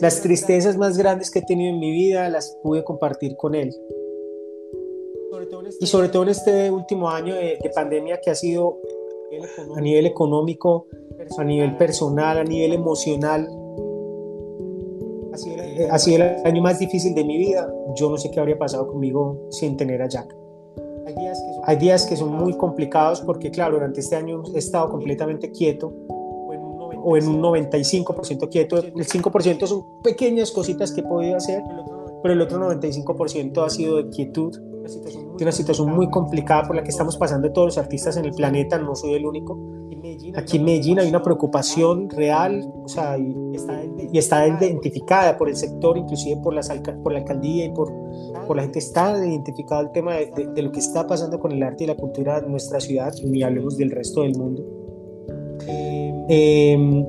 [0.00, 3.74] Las tristezas, más grandes que he tenido en mi vida las pude compartir con él.
[5.78, 8.78] Y sobre todo en este último año de, pandemia que ha sido
[9.76, 10.86] a nivel económico,
[11.38, 13.48] a nivel personal, a nivel emocional,
[15.90, 17.72] ha sido el año más difícil de mi vida.
[17.94, 20.34] Yo no sé qué habría pasado conmigo sin tener a Jack.
[21.64, 25.92] Hay días que son muy complicados porque, claro, durante este año he estado completamente quieto
[27.02, 28.78] o en un 95% quieto.
[28.78, 31.62] El 5% son pequeñas cositas que he podido hacer,
[32.22, 34.56] pero el otro 95% ha sido de quietud,
[34.98, 38.32] de una situación muy complicada por la que estamos pasando todos los artistas en el
[38.32, 39.58] planeta, no soy el único.
[40.34, 43.36] Aquí en Medellín hay una preocupación real o sea, y,
[44.16, 46.70] está identificada por el sector, inclusive por, las
[47.02, 47.92] por la alcaldía y por,
[48.46, 51.62] por la gente, está identificado el tema de, de, lo que está pasando con el
[51.62, 54.64] arte y la cultura en nuestra ciudad, ni hablemos del resto del mundo.
[56.28, 57.04] Eh,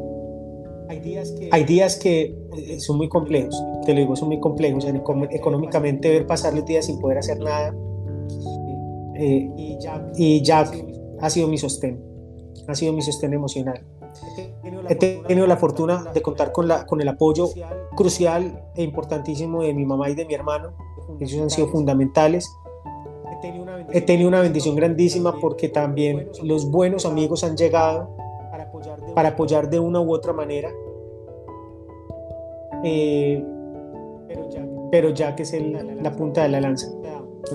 [1.51, 4.85] hay días que eh, son muy complejos, te lo digo, son muy complejos.
[5.31, 7.73] económicamente, ver pasar los días sin poder hacer nada.
[9.15, 9.77] Eh,
[10.17, 10.85] y Jack
[11.19, 12.03] ha sido mi sostén,
[12.67, 13.85] ha sido mi sostén emocional.
[14.89, 17.49] He tenido la fortuna de contar con, la, con el apoyo
[17.95, 20.73] crucial e importantísimo de mi mamá y de mi hermano.
[21.19, 22.49] Ellos han sido fundamentales.
[23.93, 28.20] He tenido una bendición grandísima porque también los buenos amigos han llegado
[29.13, 30.69] para apoyar de una u otra manera.
[32.83, 33.43] Eh,
[34.91, 35.55] pero ya que es
[36.01, 36.87] la punta de la lanza.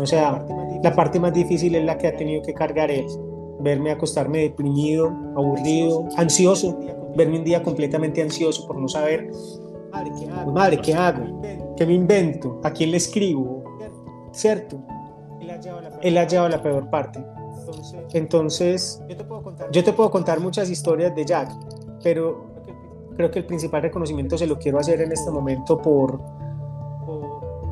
[0.01, 0.45] O sea,
[0.83, 3.07] la parte más difícil es la que ha tenido que cargar él.
[3.61, 6.79] Verme acostarme deprimido, aburrido, ansioso.
[7.17, 9.31] Verme un día completamente ansioso por no saber,
[10.53, 11.41] madre, ¿qué hago?
[11.77, 12.61] ¿Qué me invento?
[12.63, 13.65] ¿A quién le escribo?
[14.33, 14.77] ¿Cierto?
[16.03, 17.25] Él ha llevado la peor parte.
[18.13, 19.01] Entonces,
[19.73, 21.51] yo te puedo contar muchas historias de Jack,
[22.03, 22.47] pero
[23.17, 26.21] creo que el principal reconocimiento se lo quiero hacer en este momento por,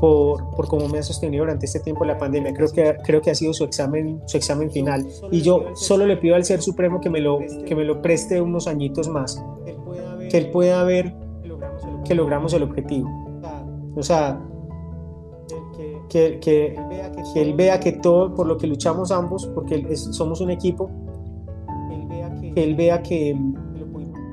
[0.00, 2.52] por, por, cómo me ha sostenido durante este tiempo la pandemia.
[2.54, 5.06] Creo que, creo que ha sido su examen, su examen final.
[5.30, 8.40] Y yo solo le pido al Ser Supremo que me lo, que me lo preste
[8.40, 9.42] unos añitos más,
[10.30, 11.14] que él pueda ver
[12.04, 13.08] que logramos el objetivo.
[13.96, 14.40] O sea,
[16.08, 16.74] que, que,
[17.32, 20.90] que él vea que todo por lo que luchamos ambos, porque somos un equipo,
[22.54, 23.36] que él vea que,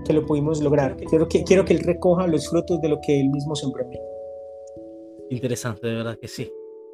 [0.05, 0.95] que lo pudimos lograr.
[0.97, 3.85] Quiero que, quiero que él recoja los frutos de lo que él mismo sembró
[5.29, 6.51] Interesante, de verdad que sí.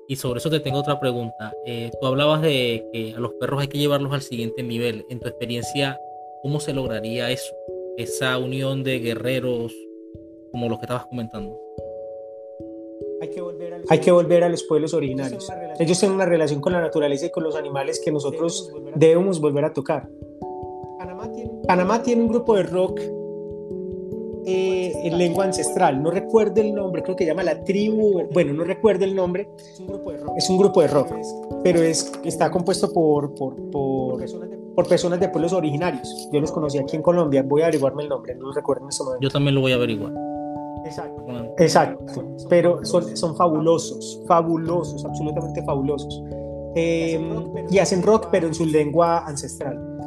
[0.08, 1.52] Y sobre eso te tengo otra pregunta.
[1.66, 5.06] Eh, tú hablabas de que a los perros hay que llevarlos al siguiente nivel.
[5.10, 6.00] En tu experiencia,
[6.42, 7.54] ¿cómo se lograría eso?
[7.98, 9.74] Esa unión de guerreros,
[10.52, 11.60] como los que estabas comentando.
[13.22, 15.50] Hay que volver a los pueblos originarios.
[15.80, 19.66] Ellos tienen una relación con la naturaleza y con los animales que nosotros debemos volver
[19.66, 20.10] a tocar.
[21.68, 23.00] Panamá tiene un grupo de rock
[24.46, 26.02] eh, en lengua ancestral.
[26.02, 28.24] No recuerdo el nombre, creo que se llama La Tribu.
[28.32, 29.50] Bueno, no recuerdo el nombre.
[30.38, 31.12] Es un grupo de rock,
[31.64, 34.24] pero es, está compuesto por, por, por,
[34.76, 36.30] por personas de pueblos originarios.
[36.32, 37.44] Yo los conocí aquí en Colombia.
[37.44, 39.22] Voy a averiguarme el nombre, no lo recuerdo en este momento.
[39.22, 40.14] Yo también lo voy a averiguar.
[40.88, 41.26] Exacto.
[41.58, 42.06] Exacto.
[42.50, 46.24] Pero son, son fabulosos, fabulosos, absolutamente fabulosos.
[46.76, 47.20] Eh,
[47.70, 49.98] y hacen rock, pero en su lengua ancestral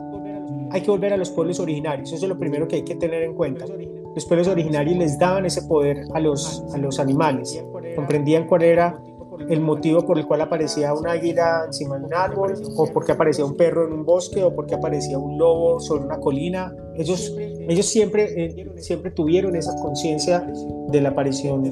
[0.71, 3.23] hay que volver a los pueblos originarios, eso es lo primero que hay que tener
[3.23, 3.67] en cuenta.
[4.15, 7.63] Los pueblos originarios les daban ese poder a los, a los animales,
[7.97, 9.01] comprendían cuál era
[9.49, 13.45] el motivo por el cual aparecía una águila encima de un árbol, o porque aparecía
[13.45, 16.75] un perro en un bosque, o porque aparecía un lobo sobre una colina.
[16.97, 20.47] Ellos, ellos siempre, eh, siempre tuvieron esa conciencia
[20.89, 21.63] de la aparición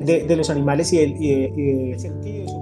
[0.00, 1.96] de, de, los animales y, el,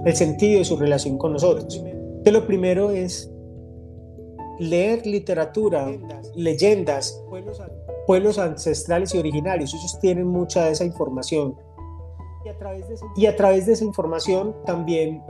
[0.05, 1.83] el sentido de su relación con nosotros.
[2.25, 3.31] Lo primero es
[4.59, 5.89] leer literatura,
[6.35, 7.23] leyendas,
[8.05, 9.73] pueblos ancestrales y originarios.
[9.73, 11.55] Ellos tienen mucha de esa información.
[13.15, 15.23] Y a través de esa información también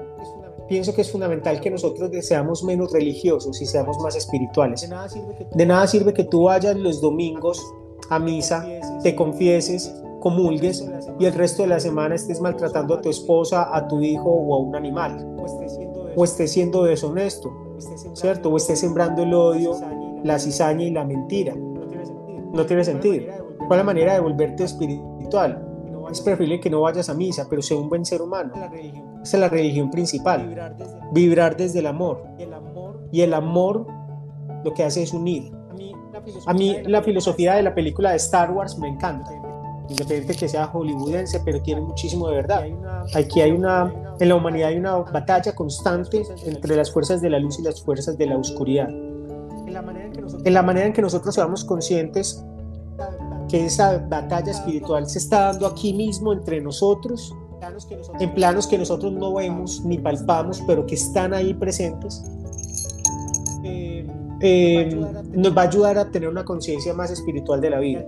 [0.67, 4.89] pienso que es fundamental que nosotros seamos menos religiosos y seamos más espirituales.
[5.53, 7.65] De nada sirve que tú vayas los domingos
[8.09, 8.65] a misa,
[9.03, 10.87] te confieses, comulgues
[11.19, 14.55] y el resto de la semana estés maltratando a tu esposa, a tu hijo o
[14.55, 15.35] a un animal.
[16.15, 17.67] O estés siendo deshonesto
[18.13, 18.49] ¿cierto?
[18.49, 19.75] O estés sembrando el odio,
[20.23, 21.55] la cizaña y la mentira.
[21.55, 23.33] No tiene sentido.
[23.67, 25.66] ¿Cuál es la manera de volverte espiritual?
[26.11, 28.53] Es preferible que no vayas a misa, pero sea un buen ser humano.
[29.21, 30.73] Esa es la religión principal.
[31.11, 32.23] Vibrar desde el amor.
[33.11, 33.87] Y el amor
[34.63, 35.51] lo que hace es unir.
[36.45, 39.31] A mí la filosofía de la película de Star Wars me encanta
[39.89, 42.65] independiente que sea hollywoodense, pero tiene muchísimo de verdad.
[43.15, 47.39] Aquí hay una, en la humanidad hay una batalla constante entre las fuerzas de la
[47.39, 48.89] luz y las fuerzas de la oscuridad.
[48.89, 49.81] En la
[50.61, 52.43] manera en que nosotros, seamos conscientes
[53.49, 57.33] que esa batalla espiritual se está dando aquí mismo entre nosotros,
[58.19, 62.23] en planos que nosotros no vemos ni palpamos, pero que están ahí presentes,
[64.39, 64.95] eh,
[65.31, 68.05] nos va a ayudar a tener una conciencia más espiritual de la vida.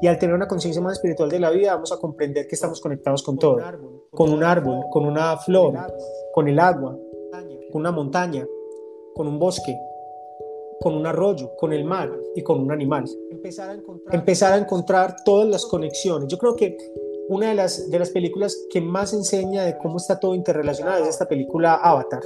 [0.00, 2.80] Y al tener una conciencia más espiritual de la vida, vamos a comprender que estamos
[2.80, 3.58] conectados con todo,
[4.10, 5.74] con un árbol, con una flor,
[6.32, 6.96] con el agua,
[7.70, 8.46] con una montaña,
[9.14, 9.76] con un bosque.
[10.80, 13.04] Con un arroyo, con el mar y con un animal.
[13.30, 16.28] Empezar a encontrar, todas las conexiones.
[16.28, 16.76] Yo creo que
[17.28, 21.10] una de las, de las películas que más enseña de cómo está todo interrelacionado es
[21.10, 22.22] esta película Avatar.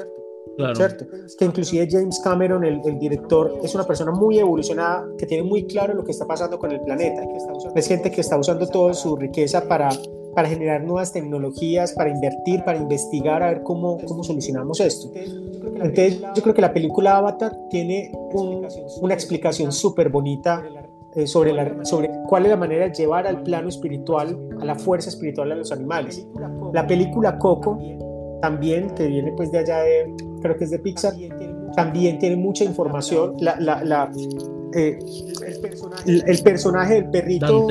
[0.75, 1.07] ¿Cierto?
[1.39, 5.65] Que inclusive James Cameron, el, el, director, es una persona muy evolucionada, que tiene muy
[5.65, 7.23] claro lo que está pasando con el planeta.
[7.75, 9.89] Es gente que está usando toda su riqueza para,
[10.35, 15.11] para generar nuevas tecnologías, para invertir, para investigar, a ver cómo, cómo solucionamos esto.
[15.15, 18.13] Entonces, yo creo que la película Avatar tiene
[19.01, 20.63] una explicación súper bonita
[21.15, 24.75] eh, sobre, la, sobre cuál es la manera de llevar al plano espiritual, a la
[24.77, 26.27] fuerza espiritual a los animales.
[26.73, 27.79] La película Coco
[28.41, 31.13] también, que viene pues de allá de, creo que es de Pixar,
[31.77, 33.37] también tiene mucha información.
[33.41, 34.11] La, la, la
[34.75, 34.99] eh,
[36.07, 37.69] el, personaje del perrito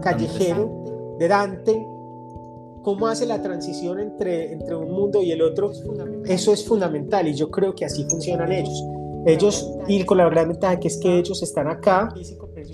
[0.00, 1.86] callejero de Dante
[2.84, 5.72] cómo hace la transición entre, entre un mundo y el otro,
[6.26, 8.84] eso es fundamental y yo creo que así funcionan ellos.
[9.26, 12.14] Ellos, y con la gran ventaja que es que ellos están acá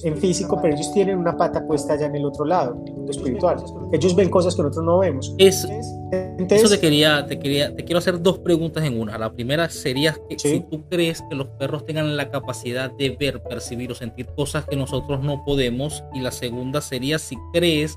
[0.02, 2.94] en físico, pero ellos tienen una pata puesta allá en el otro lado, en el
[2.94, 3.62] mundo espiritual.
[3.92, 5.32] Ellos ven cosas que nosotros no vemos.
[5.38, 5.64] Es,
[6.10, 9.16] Entonces, eso te quería, te quería, te quiero hacer dos preguntas en una.
[9.16, 13.40] La primera sería que si tú crees que los perros tengan la capacidad de ver,
[13.44, 16.02] percibir o sentir cosas que nosotros no podemos.
[16.14, 17.96] Y la segunda sería si crees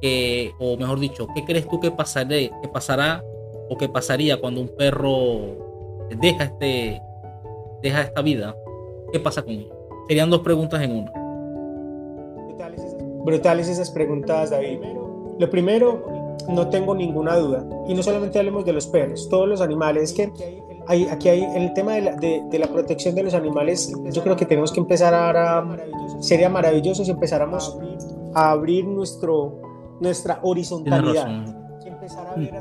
[0.00, 3.22] que, o mejor dicho, ¿qué crees tú que, pasaré, que pasará
[3.68, 7.00] o que pasaría cuando un perro deja, este,
[7.82, 8.54] deja esta vida?
[9.12, 9.68] ¿Qué pasa con él?
[10.08, 11.12] Serían dos preguntas en una.
[13.24, 14.78] Brutales esas preguntas, David.
[15.38, 17.66] Lo primero, no tengo ninguna duda.
[17.88, 20.04] Y no solamente hablemos de los perros, todos los animales.
[20.04, 23.92] Es que hay, aquí hay el tema de la, de, la, protección de los animales.
[24.12, 25.76] Yo creo que tenemos que empezar ahora.
[26.20, 27.76] Sería maravilloso si empezáramos
[28.34, 29.60] a abrir nuestro,
[30.00, 31.66] nuestra horizontalidad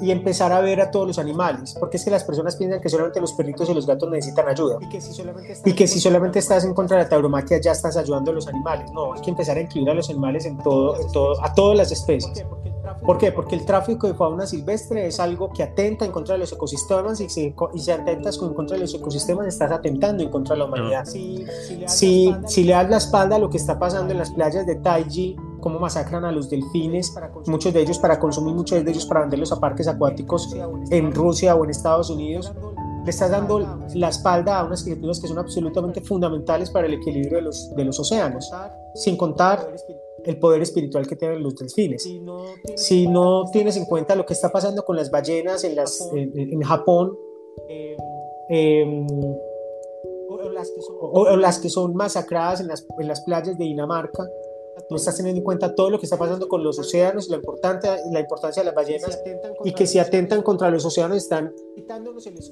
[0.02, 2.90] y empezar a ver a todos los animales, porque es que las personas piensan que
[2.90, 6.98] solamente los perritos y los gatos necesitan ayuda y que si solamente estás, en contra
[6.98, 8.92] de la tauromaquia ya estás ayudando a los animales.
[8.92, 11.78] No, hay que empezar a incluir a los animales en todo, en todo a todas
[11.78, 12.42] las especies.
[12.44, 12.70] ¿Por qué?
[12.72, 12.75] Porque
[13.52, 17.30] el tráfico de fauna silvestre es algo que atenta en contra de los ecosistemas y
[17.30, 20.66] si, y si atentas en contra de los ecosistemas estás atentando en contra de la
[20.66, 21.06] humanidad.
[21.06, 21.46] Si,
[21.88, 23.36] si, le das la espalda.
[23.36, 27.14] a lo que está pasando en las playas de Taiji, cómo masacran a los delfines,
[27.48, 30.56] muchos de ellos para consumir, muchos de ellos para venderlos a parques acuáticos
[30.92, 32.54] en Rusia o en Estados Unidos,
[33.04, 33.60] le estás dando
[33.94, 37.86] la espalda a unas criaturas que son absolutamente fundamentales para el equilibrio de los, de
[37.86, 38.52] los océanos,
[38.96, 39.68] sin contar
[40.26, 42.04] el poder espiritual que tienen los delfines.
[42.76, 46.62] Si no tienes en cuenta lo que está pasando con las ballenas en, las, en,
[46.62, 47.18] Japón,
[48.50, 49.08] em,
[51.00, 54.24] o, las que son masacradas en las, en las playas de Dinamarca,
[54.90, 57.98] no estás teniendo en cuenta todo lo que está pasando con los océanos, la, importancia,
[58.12, 59.20] la importancia de las ballenas
[59.64, 61.54] y que si atentan contra los océanos están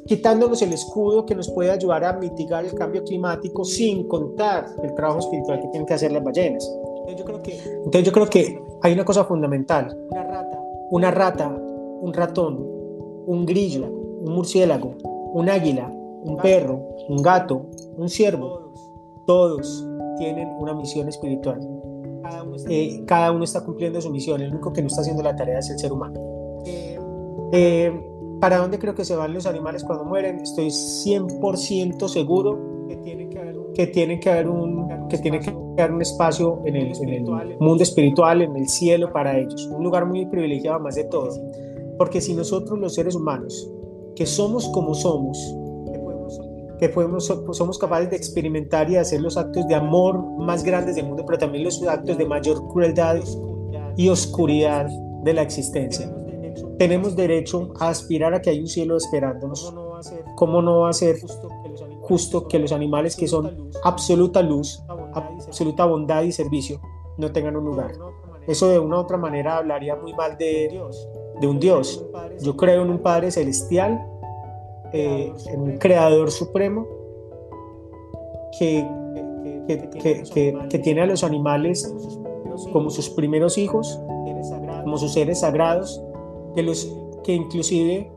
[0.05, 4.95] quitándonos el escudo que nos puede ayudar a mitigar el cambio climático sin contar el
[4.95, 6.69] trabajo espiritual que tienen que hacer las ballenas.
[7.07, 9.95] Entonces yo creo que hay una cosa fundamental.
[10.09, 11.63] Una rata, una rata
[12.03, 12.57] un ratón,
[13.27, 14.95] un grillo, un murciélago,
[15.33, 18.73] un águila, un perro, un gato, un ciervo,
[19.25, 19.87] todos
[20.17, 21.61] tienen una misión espiritual.
[22.67, 25.59] Eh, cada uno está cumpliendo su misión, el único que no está haciendo la tarea
[25.59, 26.19] es el ser humano.
[27.53, 27.89] Eh,
[28.41, 30.41] ¿Para dónde creo que se van los animales cuando mueren?
[30.41, 33.22] Estoy 100% seguro que tiene
[33.73, 37.57] que tiene que haber un, que tiene que haber un espacio en el, en el
[37.59, 39.67] mundo espiritual, en el cielo para ellos.
[39.67, 41.29] Un lugar muy privilegiado más de todo.
[41.97, 43.69] Porque si nosotros los seres humanos,
[44.15, 45.37] que somos como somos,
[46.79, 51.05] que podemos, somos capaces de experimentar y hacer los actos de amor más grandes del
[51.05, 53.17] mundo, pero también los actos de mayor crueldad
[53.95, 54.87] y oscuridad
[55.23, 56.13] de la existencia.
[56.77, 59.73] Tenemos derecho a aspirar a que hay un cielo esperándonos.
[60.35, 61.17] ¿Cómo no va a ser
[62.03, 66.79] justo que los animales que son absoluta luz, absoluta bondad y servicio
[67.17, 67.93] no tengan un lugar?
[68.47, 70.81] Eso de una u otra manera hablaría muy mal de,
[71.39, 72.05] de un Dios.
[72.41, 74.05] Yo creo en un Padre Celestial
[74.95, 76.85] eh, en un creador supremo
[78.59, 78.87] que,
[79.67, 81.91] que, tiene a los animales
[82.71, 83.99] como sus primeros hijos,
[84.83, 85.99] como sus seres sagrados,
[86.53, 88.11] que, los, que inclusive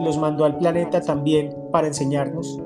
[0.00, 2.60] los mandó al planeta también para enseñarnos.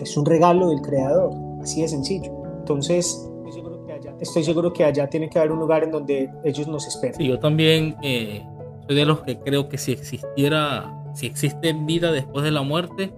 [0.00, 1.32] Es un regalo del creador,
[1.62, 2.32] así de sencillo.
[2.58, 3.28] Entonces,
[4.20, 7.20] estoy seguro que allá tiene que haber un lugar en donde ellos nos esperan.
[7.20, 8.42] yo también eh,
[8.86, 13.10] soy de los que creo que si existiera si existe vida después de la muerte,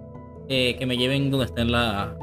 [0.47, 2.15] eh, que me lleven donde estén la,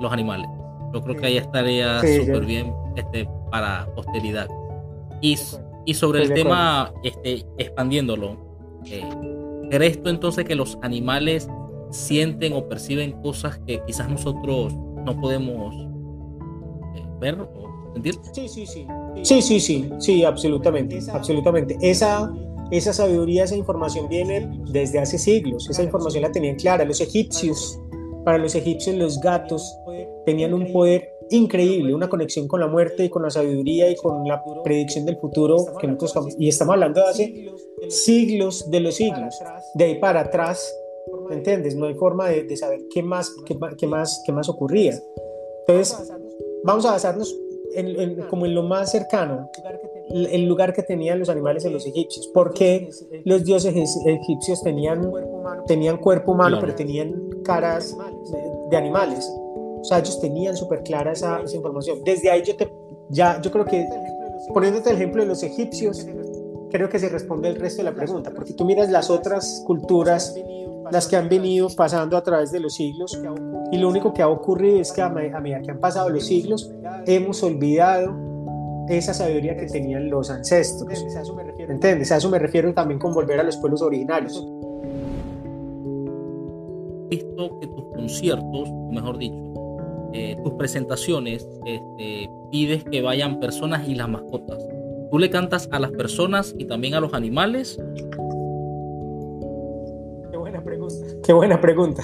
[0.00, 0.48] los animales.
[0.92, 4.48] Yo creo que ahí estaría súper bien este, para posteridad.
[5.20, 5.36] Y,
[5.84, 8.36] y sobre el tema, este, expandiéndolo,
[8.86, 9.02] eh,
[9.70, 11.48] ¿crees tú entonces que los animales
[11.94, 15.74] sienten o perciben cosas que quizás nosotros no podemos
[16.96, 18.14] eh, ver o sentir.
[18.32, 18.86] Sí, sí, sí.
[19.22, 21.78] Sí, sí, sí, sí, absolutamente, absolutamente.
[21.80, 22.32] Esa,
[22.70, 25.68] esa sabiduría, esa información viene desde hace siglos.
[25.70, 26.84] Esa información la tenían clara.
[26.84, 27.80] Los egipcios,
[28.24, 29.78] para los egipcios los gatos
[30.26, 34.26] tenían un poder increíble, una conexión con la muerte y con la sabiduría y con
[34.26, 37.52] la predicción del futuro que nosotros estamos, y estamos hablando de hace
[37.88, 39.34] siglos de los siglos,
[39.74, 40.83] de ahí para atrás, ¿me
[41.30, 41.74] entiendes?
[41.76, 45.00] No hay forma de, saber qué más, qué, qué, más, qué más ocurría.
[45.66, 46.12] Entonces,
[46.64, 47.36] vamos a basarnos
[47.74, 49.50] en, como en lo más cercano,
[50.10, 52.28] el lugar que tenían los animales en los egipcios.
[52.32, 52.90] porque
[53.24, 53.74] los dioses
[54.06, 55.10] egipcios tenían,
[55.66, 57.96] tenían cuerpo humano, pero tenían caras
[58.70, 59.28] de animales?
[59.80, 62.02] O sea, ellos tenían súper clara esa, esa, información.
[62.04, 62.70] Desde ahí yo te,
[63.10, 63.86] ya, yo creo que
[64.52, 66.06] poniéndote el ejemplo de los egipcios,
[66.70, 70.34] creo que se responde el resto de la pregunta, porque tú miras las otras culturas,
[70.90, 73.20] las que han venido pasando a través de los siglos,
[73.72, 76.70] y lo único que ha ocurrido es que a medida que han pasado los siglos,
[77.06, 78.14] hemos olvidado
[78.88, 80.88] esa sabiduría que tenían los ancestros.
[81.58, 82.12] ¿Entiendes?
[82.12, 84.46] A eso me refiero también con volver a los pueblos originarios.
[87.08, 89.54] Visto que tus conciertos, mejor dicho,
[90.12, 94.58] eh, tus presentaciones este, pides que vayan personas y las mascotas.
[95.10, 97.78] ¿Tú le cantas a las personas y también a los animales?
[101.24, 102.02] Qué buena pregunta.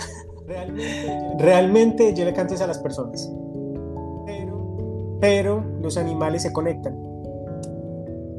[1.39, 3.31] Realmente, yo le canto a las personas.
[5.21, 6.95] Pero, los animales se conectan.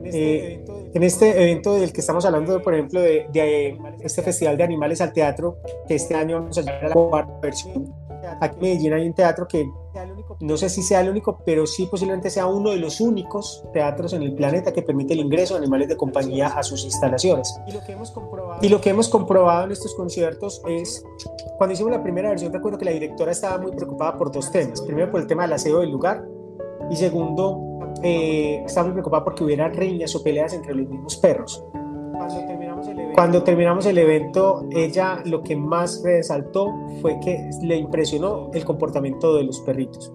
[0.04, 4.64] En este, eh, evento del que estamos hablando, por ejemplo, de, de, este Festival de
[4.64, 7.94] Animales al Teatro, que este año vamos a llegar a la cuarta versión,
[8.40, 9.70] Aquí en Medellín hay un teatro que
[10.40, 14.14] no sé si sea el único, pero sí posiblemente sea uno de los únicos teatros
[14.14, 17.54] en el planeta que permite el ingreso de animales de compañía a sus instalaciones.
[17.68, 21.04] Y lo que hemos comprobado, y lo que hemos comprobado en estos conciertos es,
[21.58, 24.82] cuando hicimos la primera versión, recuerdo que la directora estaba muy preocupada por dos temas.
[24.82, 26.26] Primero, por el tema del aseo del lugar
[26.90, 27.60] y segundo,
[28.02, 31.64] eh, estaba muy preocupada porque hubiera riñas o peleas entre los mismos perros.
[31.74, 32.36] Cuando
[33.44, 39.44] terminamos el evento, ella lo que más resaltó fue que le impresionó el comportamiento de
[39.44, 40.12] los perritos.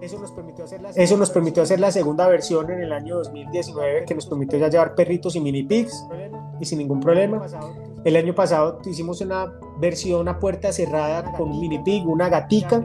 [0.00, 3.16] Eso nos, permitió hacer la Eso nos permitió hacer la segunda versión en el año
[3.16, 6.06] 2019, que nos permitió ya llevar perritos y mini pigs
[6.58, 7.42] y sin ningún problema.
[8.04, 12.82] El año pasado hicimos una versión a puerta cerrada con un mini pig, una gatica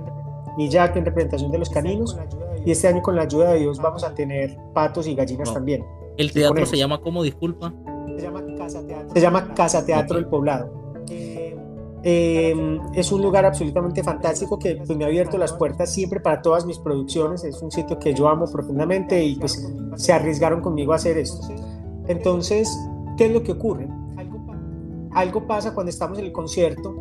[0.57, 2.18] y ya que en representación de los caninos.
[2.66, 5.86] Y este año con la ayuda de Dios vamos a tener patos y gallinas también.
[6.18, 7.74] ¿El teatro se llama como, disculpa?
[9.13, 10.86] Se llama Casa Teatro El Poblado.
[12.07, 12.55] Eh,
[12.93, 16.66] es un lugar absolutamente fantástico que pues, me ha abierto las puertas siempre para todas
[16.66, 17.43] mis producciones.
[17.43, 21.47] Es un sitio que yo amo profundamente y pues se arriesgaron conmigo a hacer esto.
[22.07, 22.78] Entonces,
[23.18, 23.88] ¿qué es lo que ocurre?
[25.13, 26.93] Algo pasa cuando estamos en el concierto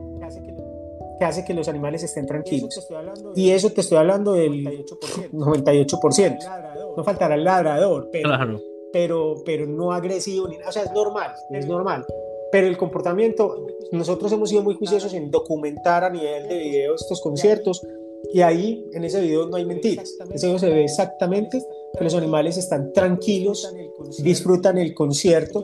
[1.18, 2.88] que hace que los animales estén tranquilos.
[3.34, 4.86] Y eso te estoy hablando del
[5.32, 6.38] 98%.
[6.96, 8.30] No faltará el ladrador, pero
[8.95, 12.07] pero, pero no agresivo, ni, o sea, es normal, es normal.
[12.53, 17.20] Pero el comportamiento, nosotros hemos sido muy juiciosos en documentar a nivel de video estos
[17.20, 17.84] conciertos
[18.32, 20.14] y ahí en ese video no hay mentiras.
[20.20, 21.61] En ese video se ve exactamente
[21.99, 23.68] que los animales están tranquilos,
[24.22, 25.61] disfrutan el concierto.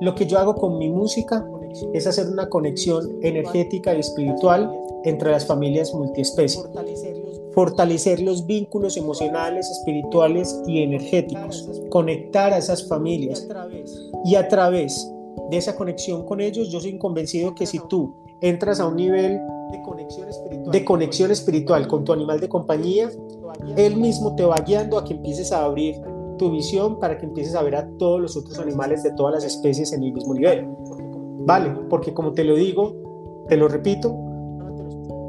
[0.00, 1.46] Lo que yo hago con mi música
[1.92, 4.72] es hacer una conexión energética y espiritual
[5.04, 6.64] entre las familias multiespecies
[7.54, 13.48] fortalecer los vínculos emocionales, espirituales y energéticos, conectar a esas familias
[14.24, 15.10] y a través
[15.50, 19.40] de esa conexión con ellos, yo soy convencido que si tú entras a un nivel
[20.70, 23.10] de conexión espiritual, con tu animal de compañía,
[23.76, 26.00] él mismo te va guiando a que empieces a abrir
[26.38, 29.44] tu visión para que empieces a ver a todos los otros animales de todas las
[29.44, 30.66] especies en el mismo nivel.
[31.46, 34.23] Vale, porque como te lo digo, te lo repito,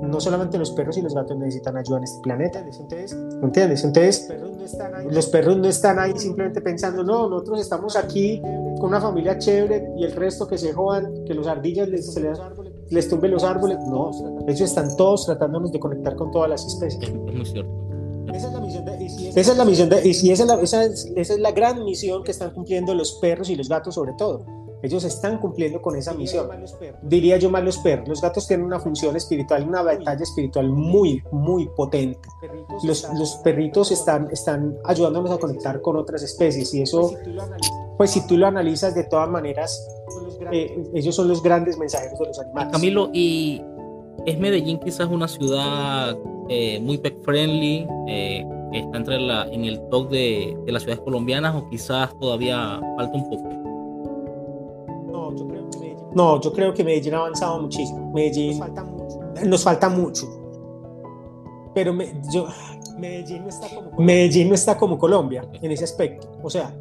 [0.10, 2.60] no solamente los perros y los gatos necesitan ayuda en este planeta.
[2.60, 3.84] Entonces, ¿entiendes?
[3.84, 4.30] Entonces,
[5.10, 8.42] los perros no están ahí simplemente pensando, no, nosotros estamos aquí
[8.80, 12.16] con una familia chévere y el resto que se jodan, que los ardillas les,
[12.90, 13.78] les, tumben los árboles.
[13.88, 14.12] No,
[14.48, 17.12] ellos están todos tratándonos de conectar con todas las especies.
[18.34, 20.62] Esa es la misión de, y si esa, es la misión de, y si esa,
[20.62, 23.96] esa, es, esa es la gran misión que están cumpliendo los perros y los gatos
[23.96, 24.46] sobre todo
[24.86, 26.50] ellos están cumpliendo con esa misión.
[27.02, 28.08] Diría yo más los perros.
[28.08, 32.28] Los gatos tienen una función espiritual, una batalla espiritual muy, muy potente.
[32.84, 37.14] Los, los perritos están, están ayudándonos a conectar con otras especies y eso,
[37.98, 39.86] pues si tú lo analizas de todas maneras,
[40.52, 42.72] eh, ellos son los grandes mensajeros de los animales.
[42.72, 43.62] Camilo, ¿y
[44.26, 46.18] es Medellín quizás una ciudad
[46.50, 47.88] eh, muy pet friendly?
[48.08, 52.80] Eh, está entre la, en el top de, de las ciudades colombianas o quizás todavía
[52.98, 53.65] falta un poco?
[56.16, 58.12] No, yo creo que Medellín ha avanzado muchísimo.
[58.14, 58.60] Medellín,
[59.44, 60.26] Nos falta mucho.
[61.74, 61.94] Pero
[62.32, 62.48] yo,
[62.98, 66.32] Medellín no, está como Medellín no está como Colombia en ese aspecto.
[66.42, 66.74] O sea,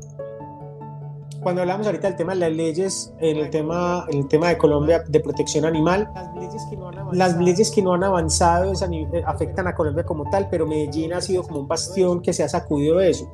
[1.44, 4.58] cuando hablamos ahorita del tema de las leyes, en el tema, en el tema de
[4.58, 6.10] Colombia de protección animal,
[7.12, 11.20] las leyes que no han avanzado, eh, afectan a Colombia como tal, pero Medellín ha
[11.20, 13.30] sido como un bastión que se ha sacudido de eso.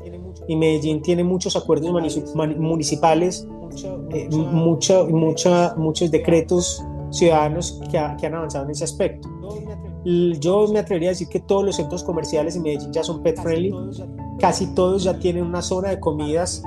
[0.48, 1.90] Y Medellín tiene muchos acuerdos
[2.58, 3.46] municipales,
[4.10, 9.28] eh, mucho, muchos decretos ciudadanos que, que han avanzado en ese aspecto.
[10.04, 13.40] Yo me atrevería a decir que todos los centros comerciales en Medellín ya son pet
[13.40, 13.72] friendly,
[14.40, 16.64] casi todos ya tienen una zona de comidas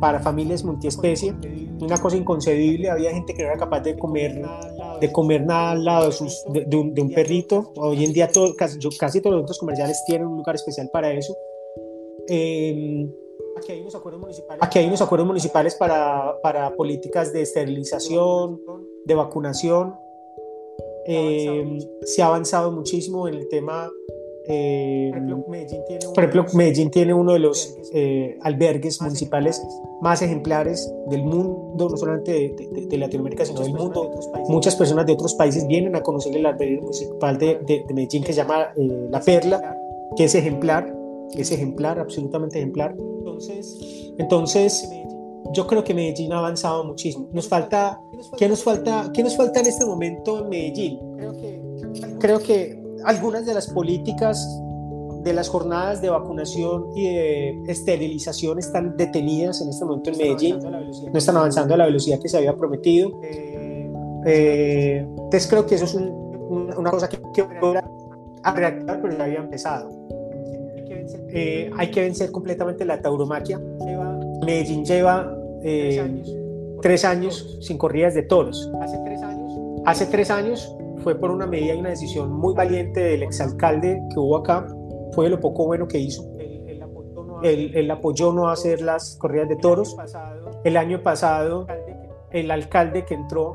[0.00, 1.34] para familias multiespecie.
[1.80, 4.42] Una cosa inconcebible, había gente que no era capaz de comer,
[5.00, 7.72] de comer nada al lado de, sus, de, un, perrito.
[7.76, 11.12] Hoy en día todo, casi, casi, todos los centros comerciales tienen un lugar especial para
[11.12, 11.36] eso.
[12.26, 13.10] Em,
[13.56, 18.60] aquí, hay unos acuerdos municipales, aquí hay unos acuerdos municipales para, para políticas de esterilización,
[19.04, 19.94] de vacunación.
[21.06, 23.90] Em, se ha avanzado muchísimo en el tema
[24.50, 25.12] eh,
[26.14, 29.62] por ejemplo, Medellín tiene uno de los eh, albergues municipales
[30.00, 32.54] más ejemplares del mundo, no solamente
[32.88, 34.10] de, Latinoamérica, sino del mundo.
[34.48, 38.38] Muchas personas de otros países vienen a conocer el albergue municipal de, Medellín que se
[38.38, 39.76] llama eh, La Perla,
[40.16, 40.96] que es ejemplar,
[41.36, 42.96] es ejemplar, absolutamente ejemplar.
[44.16, 44.88] Entonces,
[45.52, 47.28] yo creo que Medellín ha avanzado muchísimo.
[47.32, 48.00] Nos falta,
[48.38, 50.98] ¿qué nos falta, qué nos falta en este momento en Medellín?
[52.18, 54.46] Creo que algunas de las políticas
[55.22, 60.58] de las jornadas de vacunación y de esterilización están detenidas en este momento en Medellín,
[60.60, 63.20] no están avanzando a la velocidad que se había prometido.
[64.24, 67.44] Eh, entonces creo que eso es una cosa que, que
[68.42, 69.90] a reactivar, pero ya había empezado.
[71.30, 73.60] Eh, hay que vencer completamente la tauromaquia.
[74.44, 76.22] Medellín lleva eh,
[76.80, 78.70] tres años sin corridas de toros.
[79.84, 80.72] Hace tres años.
[81.00, 84.66] Fue por una medida y una decisión muy valiente del exalcalde que hubo acá,
[85.12, 86.24] fue lo poco bueno que hizo.
[87.42, 89.96] Él, apoyó no hacer las corridas de toros.
[90.64, 91.66] El año pasado,
[92.30, 93.54] el alcalde que entró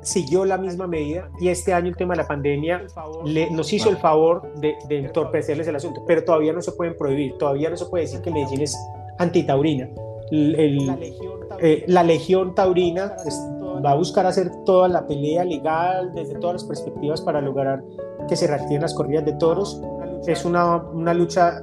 [0.00, 2.82] siguió la misma medida y este año el tema de la pandemia
[3.24, 7.38] le, nos hizo el favor de, entorpecerles el asunto, pero todavía no se pueden prohibir,
[7.38, 8.76] todavía no se puede decir que Medellín es
[9.18, 9.88] antitaurina.
[10.30, 13.16] la, legión, taurina
[13.84, 17.82] va a buscar hacer toda la pelea legal desde todas las perspectivas para lograr
[18.28, 19.80] que se reactiven las corridas de toros.
[20.26, 21.62] Es una, una lucha,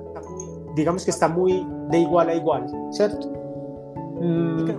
[0.76, 3.28] digamos que está muy de igual a igual, ¿cierto?
[4.20, 4.70] Mm,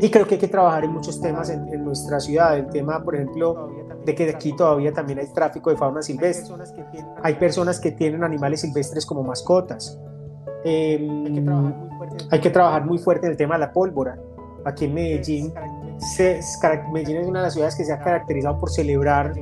[0.00, 2.56] y creo que hay que trabajar en muchos temas en, nuestra ciudad.
[2.56, 3.70] El tema, por ejemplo,
[4.04, 6.54] de que aquí todavía también hay tráfico de fauna silvestre.
[7.22, 9.98] Hay personas que tienen animales silvestres como mascotas.
[10.64, 11.46] Em,
[12.30, 14.18] hay que trabajar muy fuerte en el tema de la pólvora.
[14.64, 15.52] Aquí en Medellín
[15.98, 16.40] se,
[16.92, 19.32] Medellín es una de las ciudades que se ha caracterizado por celebrar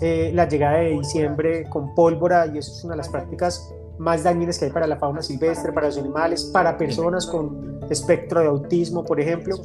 [0.00, 4.22] eh, la llegada de diciembre con pólvora y eso es una de las prácticas más
[4.22, 8.46] dañinas que hay para la fauna silvestre, para los animales, para personas con espectro de
[8.46, 9.56] autismo, por ejemplo.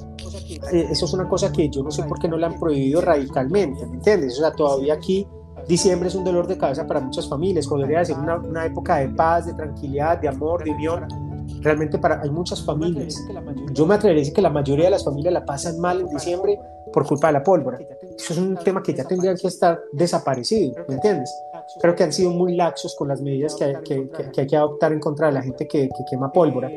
[0.72, 3.02] Eh, eso es una cosa que yo no sé por qué no la han prohibido
[3.02, 4.38] radicalmente, ¿me entiendes?
[4.38, 5.28] O sea, todavía aquí
[5.68, 8.98] diciembre es un dolor de cabeza para muchas familias, cuando debería ser una, una época
[8.98, 11.08] de paz, de tranquilidad, de amor, de unión
[11.62, 13.16] realmente para, hay muchas familias.
[13.74, 16.08] Yo me atrevería a decir que la mayoría de las familias la pasan mal en
[16.08, 16.60] diciembre
[16.92, 17.80] por culpa de la pólvora.
[18.18, 21.34] Eso es un tema que ya tendría que estar desaparecido, ¿me entiendes?
[21.80, 24.58] Creo que han sido muy laxos con las medidas que hay que, que, hay que
[24.58, 26.70] adoptar en contra de la gente que, quema pólvora.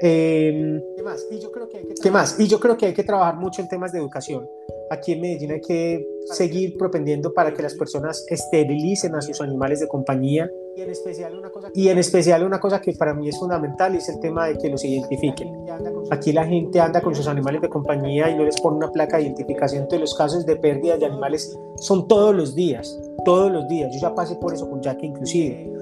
[0.00, 1.26] Eh, ¿Qué más?
[1.30, 2.40] Y yo creo que hay que ¿Qué más?
[2.40, 4.48] Y yo creo que hay que trabajar mucho en temas de educación.
[4.90, 9.80] Aquí en Medellín hay que seguir propendiendo para que las personas esterilicen a sus animales
[9.80, 13.14] de compañía y en especial una cosa que, y en especial una cosa que para
[13.14, 15.66] mí es fundamental es el tema de que los identifiquen.
[16.10, 19.18] Aquí la gente anda con sus animales de compañía y no les pone una placa
[19.18, 19.82] de identificación.
[19.82, 23.92] Entonces los casos de pérdida de animales son todos los días, todos los días.
[23.94, 25.72] Yo ya pasé por eso con Jack inclusive.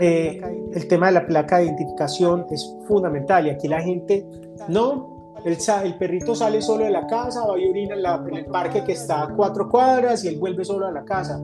[0.00, 0.40] Eh,
[0.72, 4.24] el tema de la placa de identificación es fundamental y aquí la gente
[4.68, 8.46] no, el, el, perrito sale solo de la casa, va y orina en, en, el
[8.46, 11.40] parque que está a cuatro cuadras y él vuelve solo a la casa.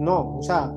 [0.00, 0.72] No, o sea,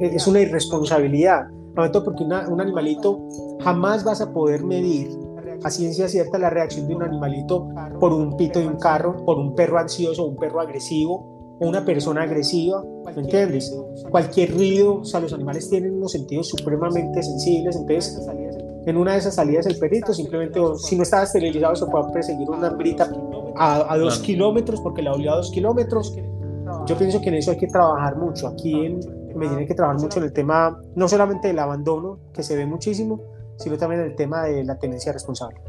[0.00, 1.48] es una irresponsabilidad.
[1.74, 3.28] No, porque un animalito
[3.60, 5.16] jamás vas a poder medir
[5.62, 7.68] a ciencia cierta la reacción de un animalito
[8.00, 11.84] por un pito de un carro, por un perro ansioso, un perro agresivo o una
[11.84, 13.76] persona agresiva, ¿me entiendes?
[14.10, 18.20] Cualquier ruido, o sea, los animales tienen unos sentidos supremamente sensibles, entonces
[18.86, 22.48] en una de esas salidas el perrito simplemente, si no estaba esterilizado, se puede perseguir
[22.48, 23.10] una hambrita
[23.56, 26.16] a, a dos kilómetros porque la olió a dos kilómetros.
[26.86, 28.46] Yo pienso que en eso hay que trabajar mucho.
[28.46, 29.00] Aquí en
[29.38, 32.66] Medellín hay que trabajar mucho en el tema, no solamente del abandono, que se ve
[32.66, 33.20] muchísimo,
[33.56, 35.60] sino también en el tema de la tenencia responsable.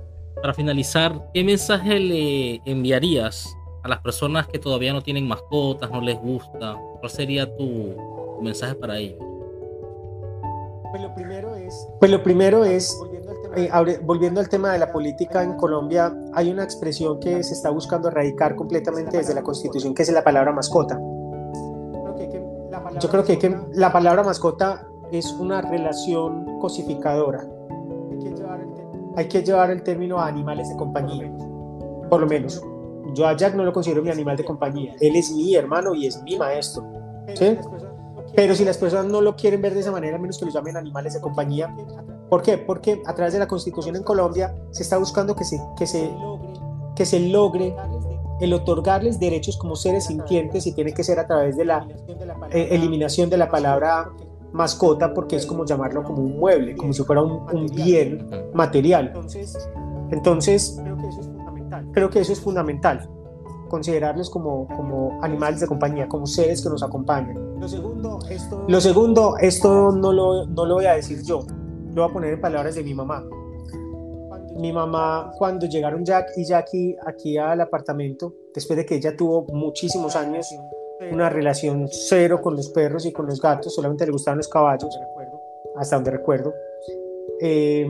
[0.41, 6.01] Para finalizar, ¿qué mensaje le enviarías a las personas que todavía no tienen mascotas, no
[6.01, 6.77] les gusta?
[6.99, 7.95] ¿Cuál sería tu,
[8.41, 9.19] mensaje para ellos?
[10.91, 12.97] Pues lo primero es, pues lo primero es
[13.55, 17.69] eh, volviendo al tema de la política en Colombia, hay una expresión que se está
[17.69, 20.99] buscando erradicar completamente desde la Constitución, que es la palabra mascota.
[22.99, 27.47] Yo creo que, que la palabra mascota es una relación cosificadora.
[29.15, 31.31] Hay que llevar el término a animales de compañía,
[32.09, 32.61] por lo menos.
[33.13, 34.95] Yo a Jack no lo considero mi animal de compañía.
[34.99, 36.85] Él es mi hermano y es mi maestro.
[37.35, 37.57] ¿sí?
[38.35, 40.77] Pero si las personas no lo quieren ver de esa manera, menos que lo llamen
[40.77, 41.75] animales de compañía.
[42.29, 42.57] ¿Por qué?
[42.57, 46.11] Porque a través de la constitución en Colombia se está buscando que se, que se,
[46.95, 47.75] que se logre
[48.39, 51.87] el otorgarles derechos como seres sintientes y tiene que ser a través de la
[52.51, 54.09] eh, eliminación de la palabra
[54.51, 59.13] mascota porque es como llamarlo como un mueble, como si fuera un, un bien material.
[60.11, 60.81] Entonces,
[61.91, 63.09] creo que eso es fundamental,
[63.69, 67.37] considerarlos como, como animales de compañía, como seres que nos acompañan.
[67.59, 71.41] Lo segundo, esto, lo segundo, esto no, lo, no lo voy a decir yo,
[71.93, 73.23] lo voy a poner en palabras de mi mamá.
[74.59, 79.43] Mi mamá, cuando llegaron Jack y Jackie aquí al apartamento, después de que ella tuvo
[79.53, 80.53] muchísimos años
[81.13, 84.93] una relación cero con los perros y con los gatos, solamente le gustaban los caballos,
[85.77, 86.53] hasta donde recuerdo.
[87.39, 87.87] Eh,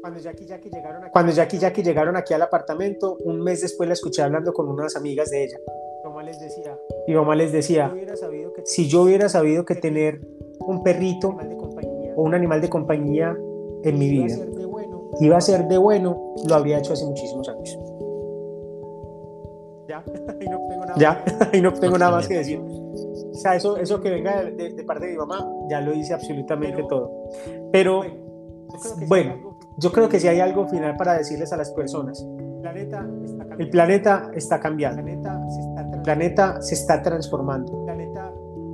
[0.00, 3.60] cuando Jackie y Jackie llegaron aquí, cuando Jackie, Jackie llegaron aquí al apartamento, un mes
[3.60, 5.58] después la escuché hablando con unas amigas de ella.
[6.04, 6.78] Mi mamá les decía,
[7.08, 7.92] mi mamá les decía
[8.64, 10.20] si yo hubiera sabido que tener
[10.60, 11.36] un perrito
[12.14, 13.36] o un animal de compañía
[13.82, 14.36] en mi vida
[15.20, 17.78] iba a ser de bueno, lo habría hecho hace muchísimos años.
[19.88, 20.04] Ya,
[20.40, 22.60] ahí no tengo nada, ya, ahí no tengo nada más que decir.
[22.60, 26.82] O sea, eso, eso que venga de, parte de mi mamá, ya lo dice absolutamente
[26.88, 27.10] todo.
[27.70, 28.02] Pero,
[29.06, 32.26] bueno, yo creo que si hay algo final para decirles a las personas.
[33.58, 35.02] El planeta está cambiando.
[35.02, 37.86] El planeta se está transformando.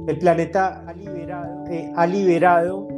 [0.07, 0.93] El planeta ha
[2.07, 2.94] liberado, eh,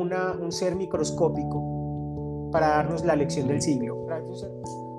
[0.00, 4.06] una, un ser microscópico para darnos la lección del siglo.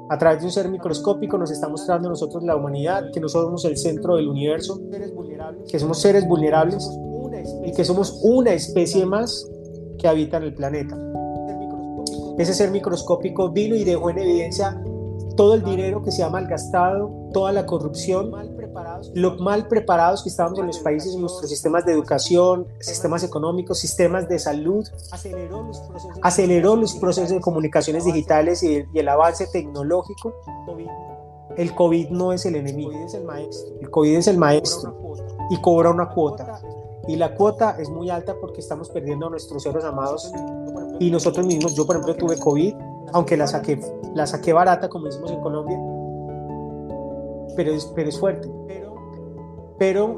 [0.10, 3.64] A través de un ser microscópico nos está mostrando nosotros la humanidad, que no somos
[3.66, 4.80] el centro del universo,
[5.70, 6.90] que somos seres vulnerables
[7.66, 9.50] y que somos una especie más
[9.98, 10.98] que habitan el planeta.
[12.38, 14.82] Ese ser microscópico vino y dejó en evidencia
[15.36, 18.32] todo el dinero que se ha malgastado, toda la corrupción,
[19.14, 23.80] lo mal preparados que estábamos en los países, en nuestros sistemas de educación, sistemas económicos,
[23.80, 24.88] sistemas de salud,
[26.22, 28.64] aceleró los procesos de comunicaciones digitales.
[28.64, 30.34] y el, avance tecnológico.
[31.58, 34.96] El COVID no es el enemigo, el COVID es el maestro.
[35.50, 36.62] Y cobra una cuota.
[37.08, 40.32] Y la cuota es muy alta porque estamos perdiendo a nuestros seres amados.
[41.00, 42.76] Y nosotros mismos, yo por ejemplo tuve COVID,
[43.14, 43.82] aunque la saqué,
[44.14, 45.78] la saqué barata como decimos en Colombia,
[47.56, 48.50] pero es, pero es fuerte.
[49.80, 50.18] Pero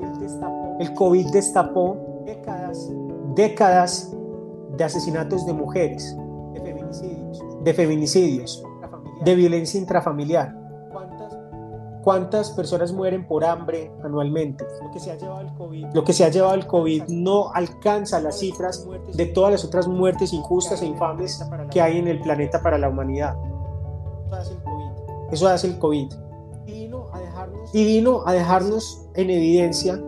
[0.79, 2.25] el COVID destapó
[3.35, 4.13] décadas
[4.77, 6.17] de asesinatos de mujeres,
[7.63, 8.63] de feminicidios,
[9.23, 10.63] de violencia intrafamiliar
[12.03, 14.65] ¿Cuántas personas mueren por hambre anualmente?
[14.83, 17.49] Lo que se ha llevado el COVID, Lo que se ha llevado el COVID no
[17.53, 22.19] alcanza las cifras de todas las otras muertes injustas e infames que hay en el
[22.19, 23.37] planeta para la humanidad.
[25.31, 26.11] Eso hace el COVID.
[27.71, 30.01] Y vino a dejarnos en evidencia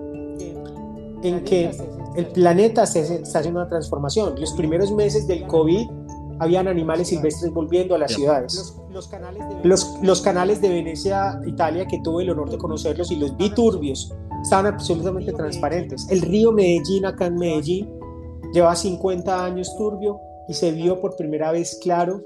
[1.23, 1.71] en que
[2.15, 4.39] el planeta está haciendo una transformación.
[4.39, 5.87] Los primeros meses del COVID
[6.39, 8.75] habían animales silvestres volviendo a las ciudades.
[9.63, 14.13] Los, canales de Venecia, Italia, que tuve el honor de conocerlos y los vi turbios,
[14.41, 16.07] estaban absolutamente transparentes.
[16.09, 17.89] El río Medellín, acá en Medellín,
[18.53, 22.21] lleva 50 años turbio y se vio por primera vez claro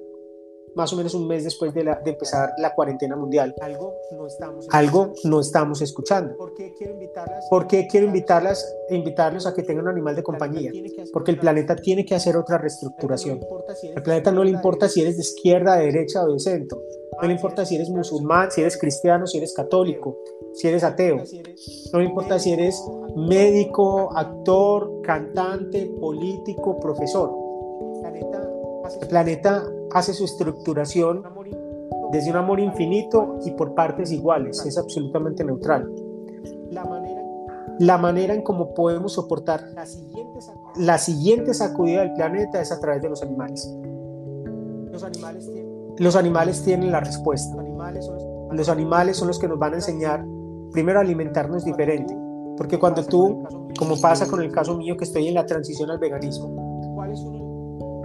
[0.80, 3.54] más o menos un mes después de, empezar la cuarentena mundial.
[3.60, 4.78] Algo no estamos escuchando.
[4.78, 6.38] Algo no estamos escuchando.
[6.38, 7.46] ¿Por qué quiero invitarlas?
[7.50, 10.72] ¿Por qué quiero invitarlas, invitarlos a que tengan un animal de compañía?
[11.12, 13.42] Porque el planeta tiene que hacer otra reestructuración.
[13.94, 16.82] Al planeta no le importa si eres de izquierda, de derecha o de centro.
[17.22, 20.20] No le importa si eres musulmán, si eres cristiano, si eres católico,
[20.54, 21.18] si eres ateo.
[21.92, 22.82] No le importa si eres
[23.18, 27.39] médico, actor, cantante, político, profesor.
[29.02, 29.64] El planeta
[29.94, 31.24] hace su estructuración
[32.12, 35.90] desde un amor infinito y por partes iguales, es absolutamente neutral.
[37.80, 39.64] La manera en cómo podemos soportar
[40.76, 43.72] la siguiente sacudida del planeta es a través de los animales.
[45.98, 47.56] Los animales tienen la respuesta.
[48.52, 50.26] Los animales son los que nos van a enseñar
[50.72, 52.16] primero a alimentarnos diferente.
[52.58, 53.44] Porque cuando tú,
[53.78, 56.70] como pasa con el caso mío que estoy en la transición al veganismo,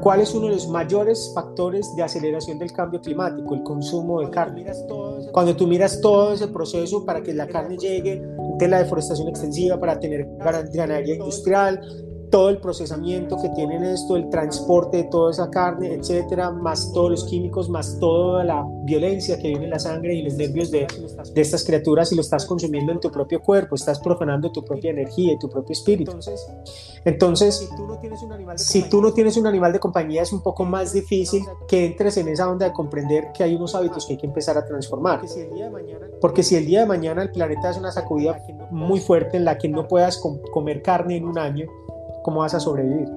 [0.05, 3.55] ¿Cuál es uno de los mayores factores de aceleración del cambio climático?
[3.55, 4.67] El consumo de carne.
[5.33, 8.23] Cuando tú miras todo ese proceso para que la carne llegue,
[8.59, 10.29] de la deforestación extensiva para tener
[10.75, 11.81] ganadería industrial,
[12.35, 17.09] todo el procesamiento que tienen esto, el transporte de toda esa carne, etcétera, más todos
[17.09, 20.85] los químicos, más toda la violencia que viene en la sangre y los nervios de,
[21.33, 24.91] de estas criaturas y lo estás consumiendo en tu propio cuerpo, estás profanando tu propia
[24.91, 26.11] energía y tu propio espíritu.
[27.05, 29.73] Entonces, si tú no tienes un animal de, si compañía, tú no tienes un animal
[29.73, 33.45] de compañía es un poco más difícil que entres en esa onda de comprender que
[33.45, 35.21] hay unos hábitos que hay que empezar a transformar.
[36.21, 39.57] Porque si el día de mañana el planeta hace una sacudida muy fuerte en la
[39.57, 40.21] que no puedas
[40.53, 41.67] comer carne en un año,
[42.25, 43.09] cómo vas a sobrevivir.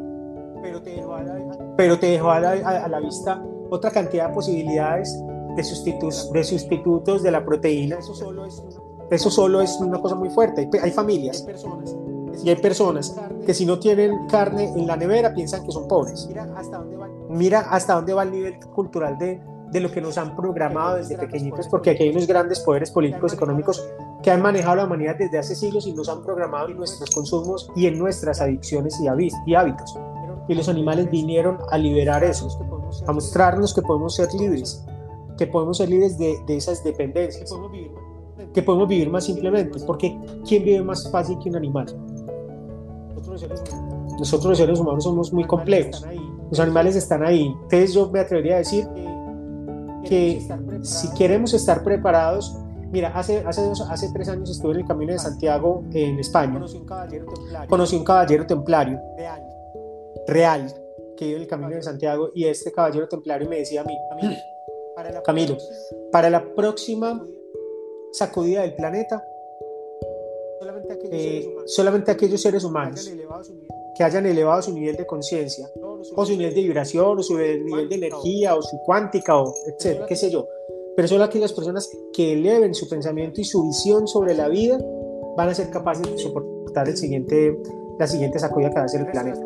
[0.62, 4.28] Pero te dejó a la, Pero te dejó a la, a, la vista otra cantidad
[4.28, 5.18] de posibilidades
[5.56, 7.98] de sustitutos, de sustitutos de la proteína.
[7.98, 10.70] Eso solo es una, Eso solo es una cosa muy fuerte.
[10.74, 11.96] Hay, hay familias hay personas,
[12.44, 16.28] y hay personas que si no tienen carne en la nevera piensan que son pobres.
[16.28, 19.42] Mira hasta dónde va, Mira hasta dónde va el nivel cultural de,
[19.72, 23.34] de lo que nos han programado desde pequeñitos, porque aquí hay unos grandes poderes políticos,
[23.34, 23.88] económicos
[24.24, 27.70] que han manejado la humanidad desde hace siglos y nos han programado en nuestros consumos
[27.76, 29.98] y en nuestras adicciones y hábitos.
[30.48, 32.48] Y los animales vinieron a liberar eso,
[33.06, 34.84] a mostrarnos que podemos ser libres,
[35.38, 37.54] que podemos ser libres de, de esas dependencias,
[38.54, 41.86] que podemos vivir más simplemente, porque ¿quién vive más fácil que un animal?
[44.18, 46.06] Nosotros los seres humanos somos muy complejos,
[46.50, 47.54] los animales están ahí.
[47.64, 48.88] Entonces yo me atrevería a decir
[50.06, 50.42] que
[50.82, 52.58] si queremos estar preparados,
[52.92, 56.54] Mira, hace, hace, dos, hace tres años estuve en el Camino de Santiago en España.
[56.54, 57.70] Conocí un caballero templario.
[57.70, 59.02] Conocí un caballero templario.
[59.18, 59.44] Real,
[60.28, 60.74] real
[61.18, 63.98] que iba en el Camino de Santiago y este caballero templario me decía a mí,
[65.24, 65.58] Camilo,
[66.12, 67.26] para la próxima
[68.14, 69.24] sacudida del planeta,
[70.60, 73.12] solamente aquellos, eh, seres, humanos, solamente aquellos seres humanos
[73.96, 75.70] que hayan elevado su nivel de conciencia,
[76.16, 80.06] o su nivel de vibración, o su nivel de energía, o su cuántica, o etcétera,
[80.06, 80.48] qué sé yo,
[80.98, 84.80] pero solo aquellas personas que eleven su pensamiento y su visión sobre la vida
[85.38, 87.56] van a ser capaces de soportar el siguiente,
[88.00, 89.40] la siguiente sacudida que va a ser el planeta.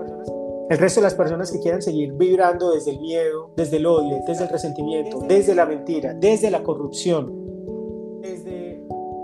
[0.69, 4.21] El resto de las personas que quieran seguir vibrando desde el miedo, desde el odio,
[4.25, 7.33] desde el resentimiento, desde la mentira, desde la corrupción,
[8.21, 8.81] desde,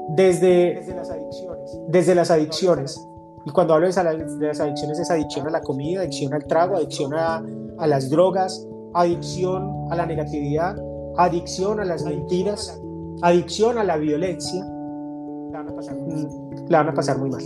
[0.10, 1.80] desde, las adicciones.
[1.88, 3.08] Desde las adicciones.
[3.46, 4.04] Y cuando hablo de
[4.42, 7.42] las adicciones es adicción a la comida, adicción al trago, adicción a,
[7.78, 10.76] a las drogas, adicción a la negatividad,
[11.18, 12.82] adicción a las mentiras,
[13.22, 14.64] adicción a la violencia,
[15.52, 15.76] la van a
[16.94, 17.44] pasar, a muy mal.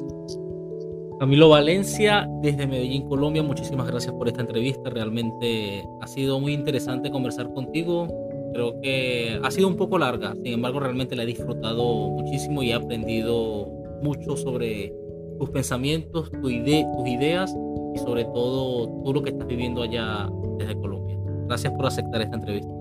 [1.20, 4.90] Camilo Valencia, desde Medellín, Colombia, muchísimas gracias por esta entrevista.
[4.90, 8.08] Realmente ha sido muy interesante conversar contigo.
[8.54, 12.72] Creo que ha sido un poco larga, sin embargo, realmente la he disfrutado muchísimo y
[12.72, 13.68] he aprendido
[14.02, 14.94] mucho sobre
[15.40, 17.56] tus pensamientos, tu tus ideas
[17.96, 21.18] y sobre todo tú lo que estás viviendo allá desde Colombia.
[21.48, 22.81] Gracias por aceptar esta entrevista.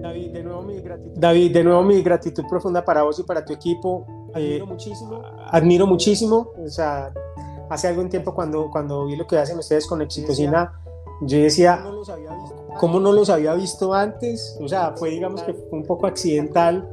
[0.00, 1.12] David, de nuevo mi gratitud.
[1.16, 4.06] David, de nuevo mi gratitud profunda para vos y para tu equipo.
[4.34, 5.22] Admiro eh, muchísimo.
[5.50, 6.52] Admiro muchísimo.
[6.58, 7.12] O sea,
[7.70, 10.80] hace algún tiempo cuando, cuando vi lo que hacen ustedes con Exitosina,
[11.22, 11.84] yo decía,
[12.78, 14.58] ¿cómo no los había visto antes?
[14.60, 16.88] O sea, fue digamos que fue un poco accidental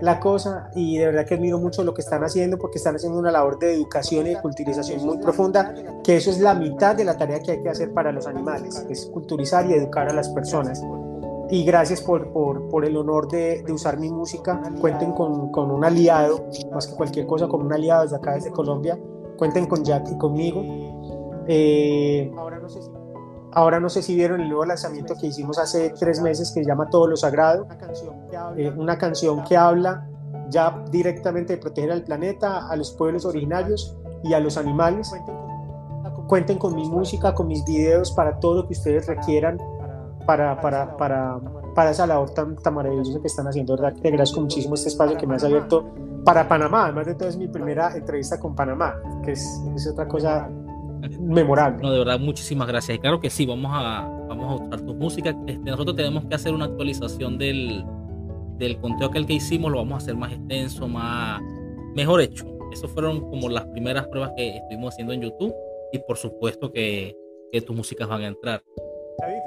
[0.00, 3.18] la cosa y de verdad que admiro mucho lo que están haciendo porque están haciendo
[3.18, 5.74] una labor de educación y de culturización muy profunda,
[6.04, 8.84] que eso es la mitad de la tarea que hay que hacer para los animales,
[8.90, 10.82] es culturizar y educar a las personas
[11.50, 14.60] y gracias por, por, por el honor de, de, usar mi música.
[14.80, 18.50] Cuenten con, con, un aliado, más que cualquier cosa, con un aliado desde acá, desde
[18.50, 18.98] Colombia.
[19.36, 20.62] Cuenten con Jack y conmigo.
[21.46, 22.90] Eh, ahora, no sé si,
[23.52, 26.66] ahora no sé si vieron el nuevo lanzamiento que hicimos hace tres meses que se
[26.66, 27.66] llama Todo lo Sagrado.
[28.56, 30.08] Eh, una canción que habla
[30.50, 35.12] ya directamente de proteger al planeta, a los pueblos originarios y a los animales.
[36.26, 39.58] Cuenten con mi música, con mis videos para todo lo que ustedes requieran
[40.26, 41.40] para, para, para,
[41.74, 43.76] para esa labor tan, tan maravillosa que están haciendo.
[43.76, 43.94] ¿verdad?
[44.00, 46.84] Te agradezco muchísimo este espacio que me has abierto para Panamá.
[46.84, 50.50] Además de todo, es mi primera entrevista con Panamá, que es, es otra cosa
[51.20, 51.82] memorable.
[51.82, 52.96] No, de verdad, muchísimas gracias.
[52.96, 55.30] Y claro que sí, vamos a, vamos a usar tu música.
[55.46, 57.84] Este, nosotros tenemos que hacer una actualización del,
[58.58, 61.40] del conteo aquel que hicimos, lo vamos a hacer más extenso, más
[61.94, 62.46] mejor hecho.
[62.72, 65.54] Esas fueron como las primeras pruebas que estuvimos haciendo en YouTube
[65.92, 67.16] y por supuesto que,
[67.52, 68.62] que tus músicas van a entrar.
[69.18, 69.38] David,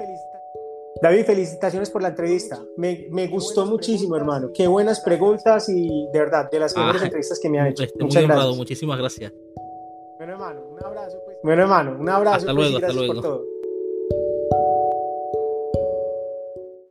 [1.02, 2.62] David, felicitaciones por la entrevista.
[2.76, 4.50] Me, me gustó muchísimo, hermano.
[4.52, 7.84] Qué buenas preguntas y de verdad, de las mejores entrevistas que me ha hecho.
[7.98, 8.56] Muchas gracias.
[8.56, 9.32] Muchísimas gracias.
[10.18, 11.18] Bueno, hermano, un abrazo.
[11.24, 11.38] Pues.
[11.42, 12.36] Bueno, hermano, un abrazo.
[12.36, 13.44] Hasta pues, luego, hasta luego.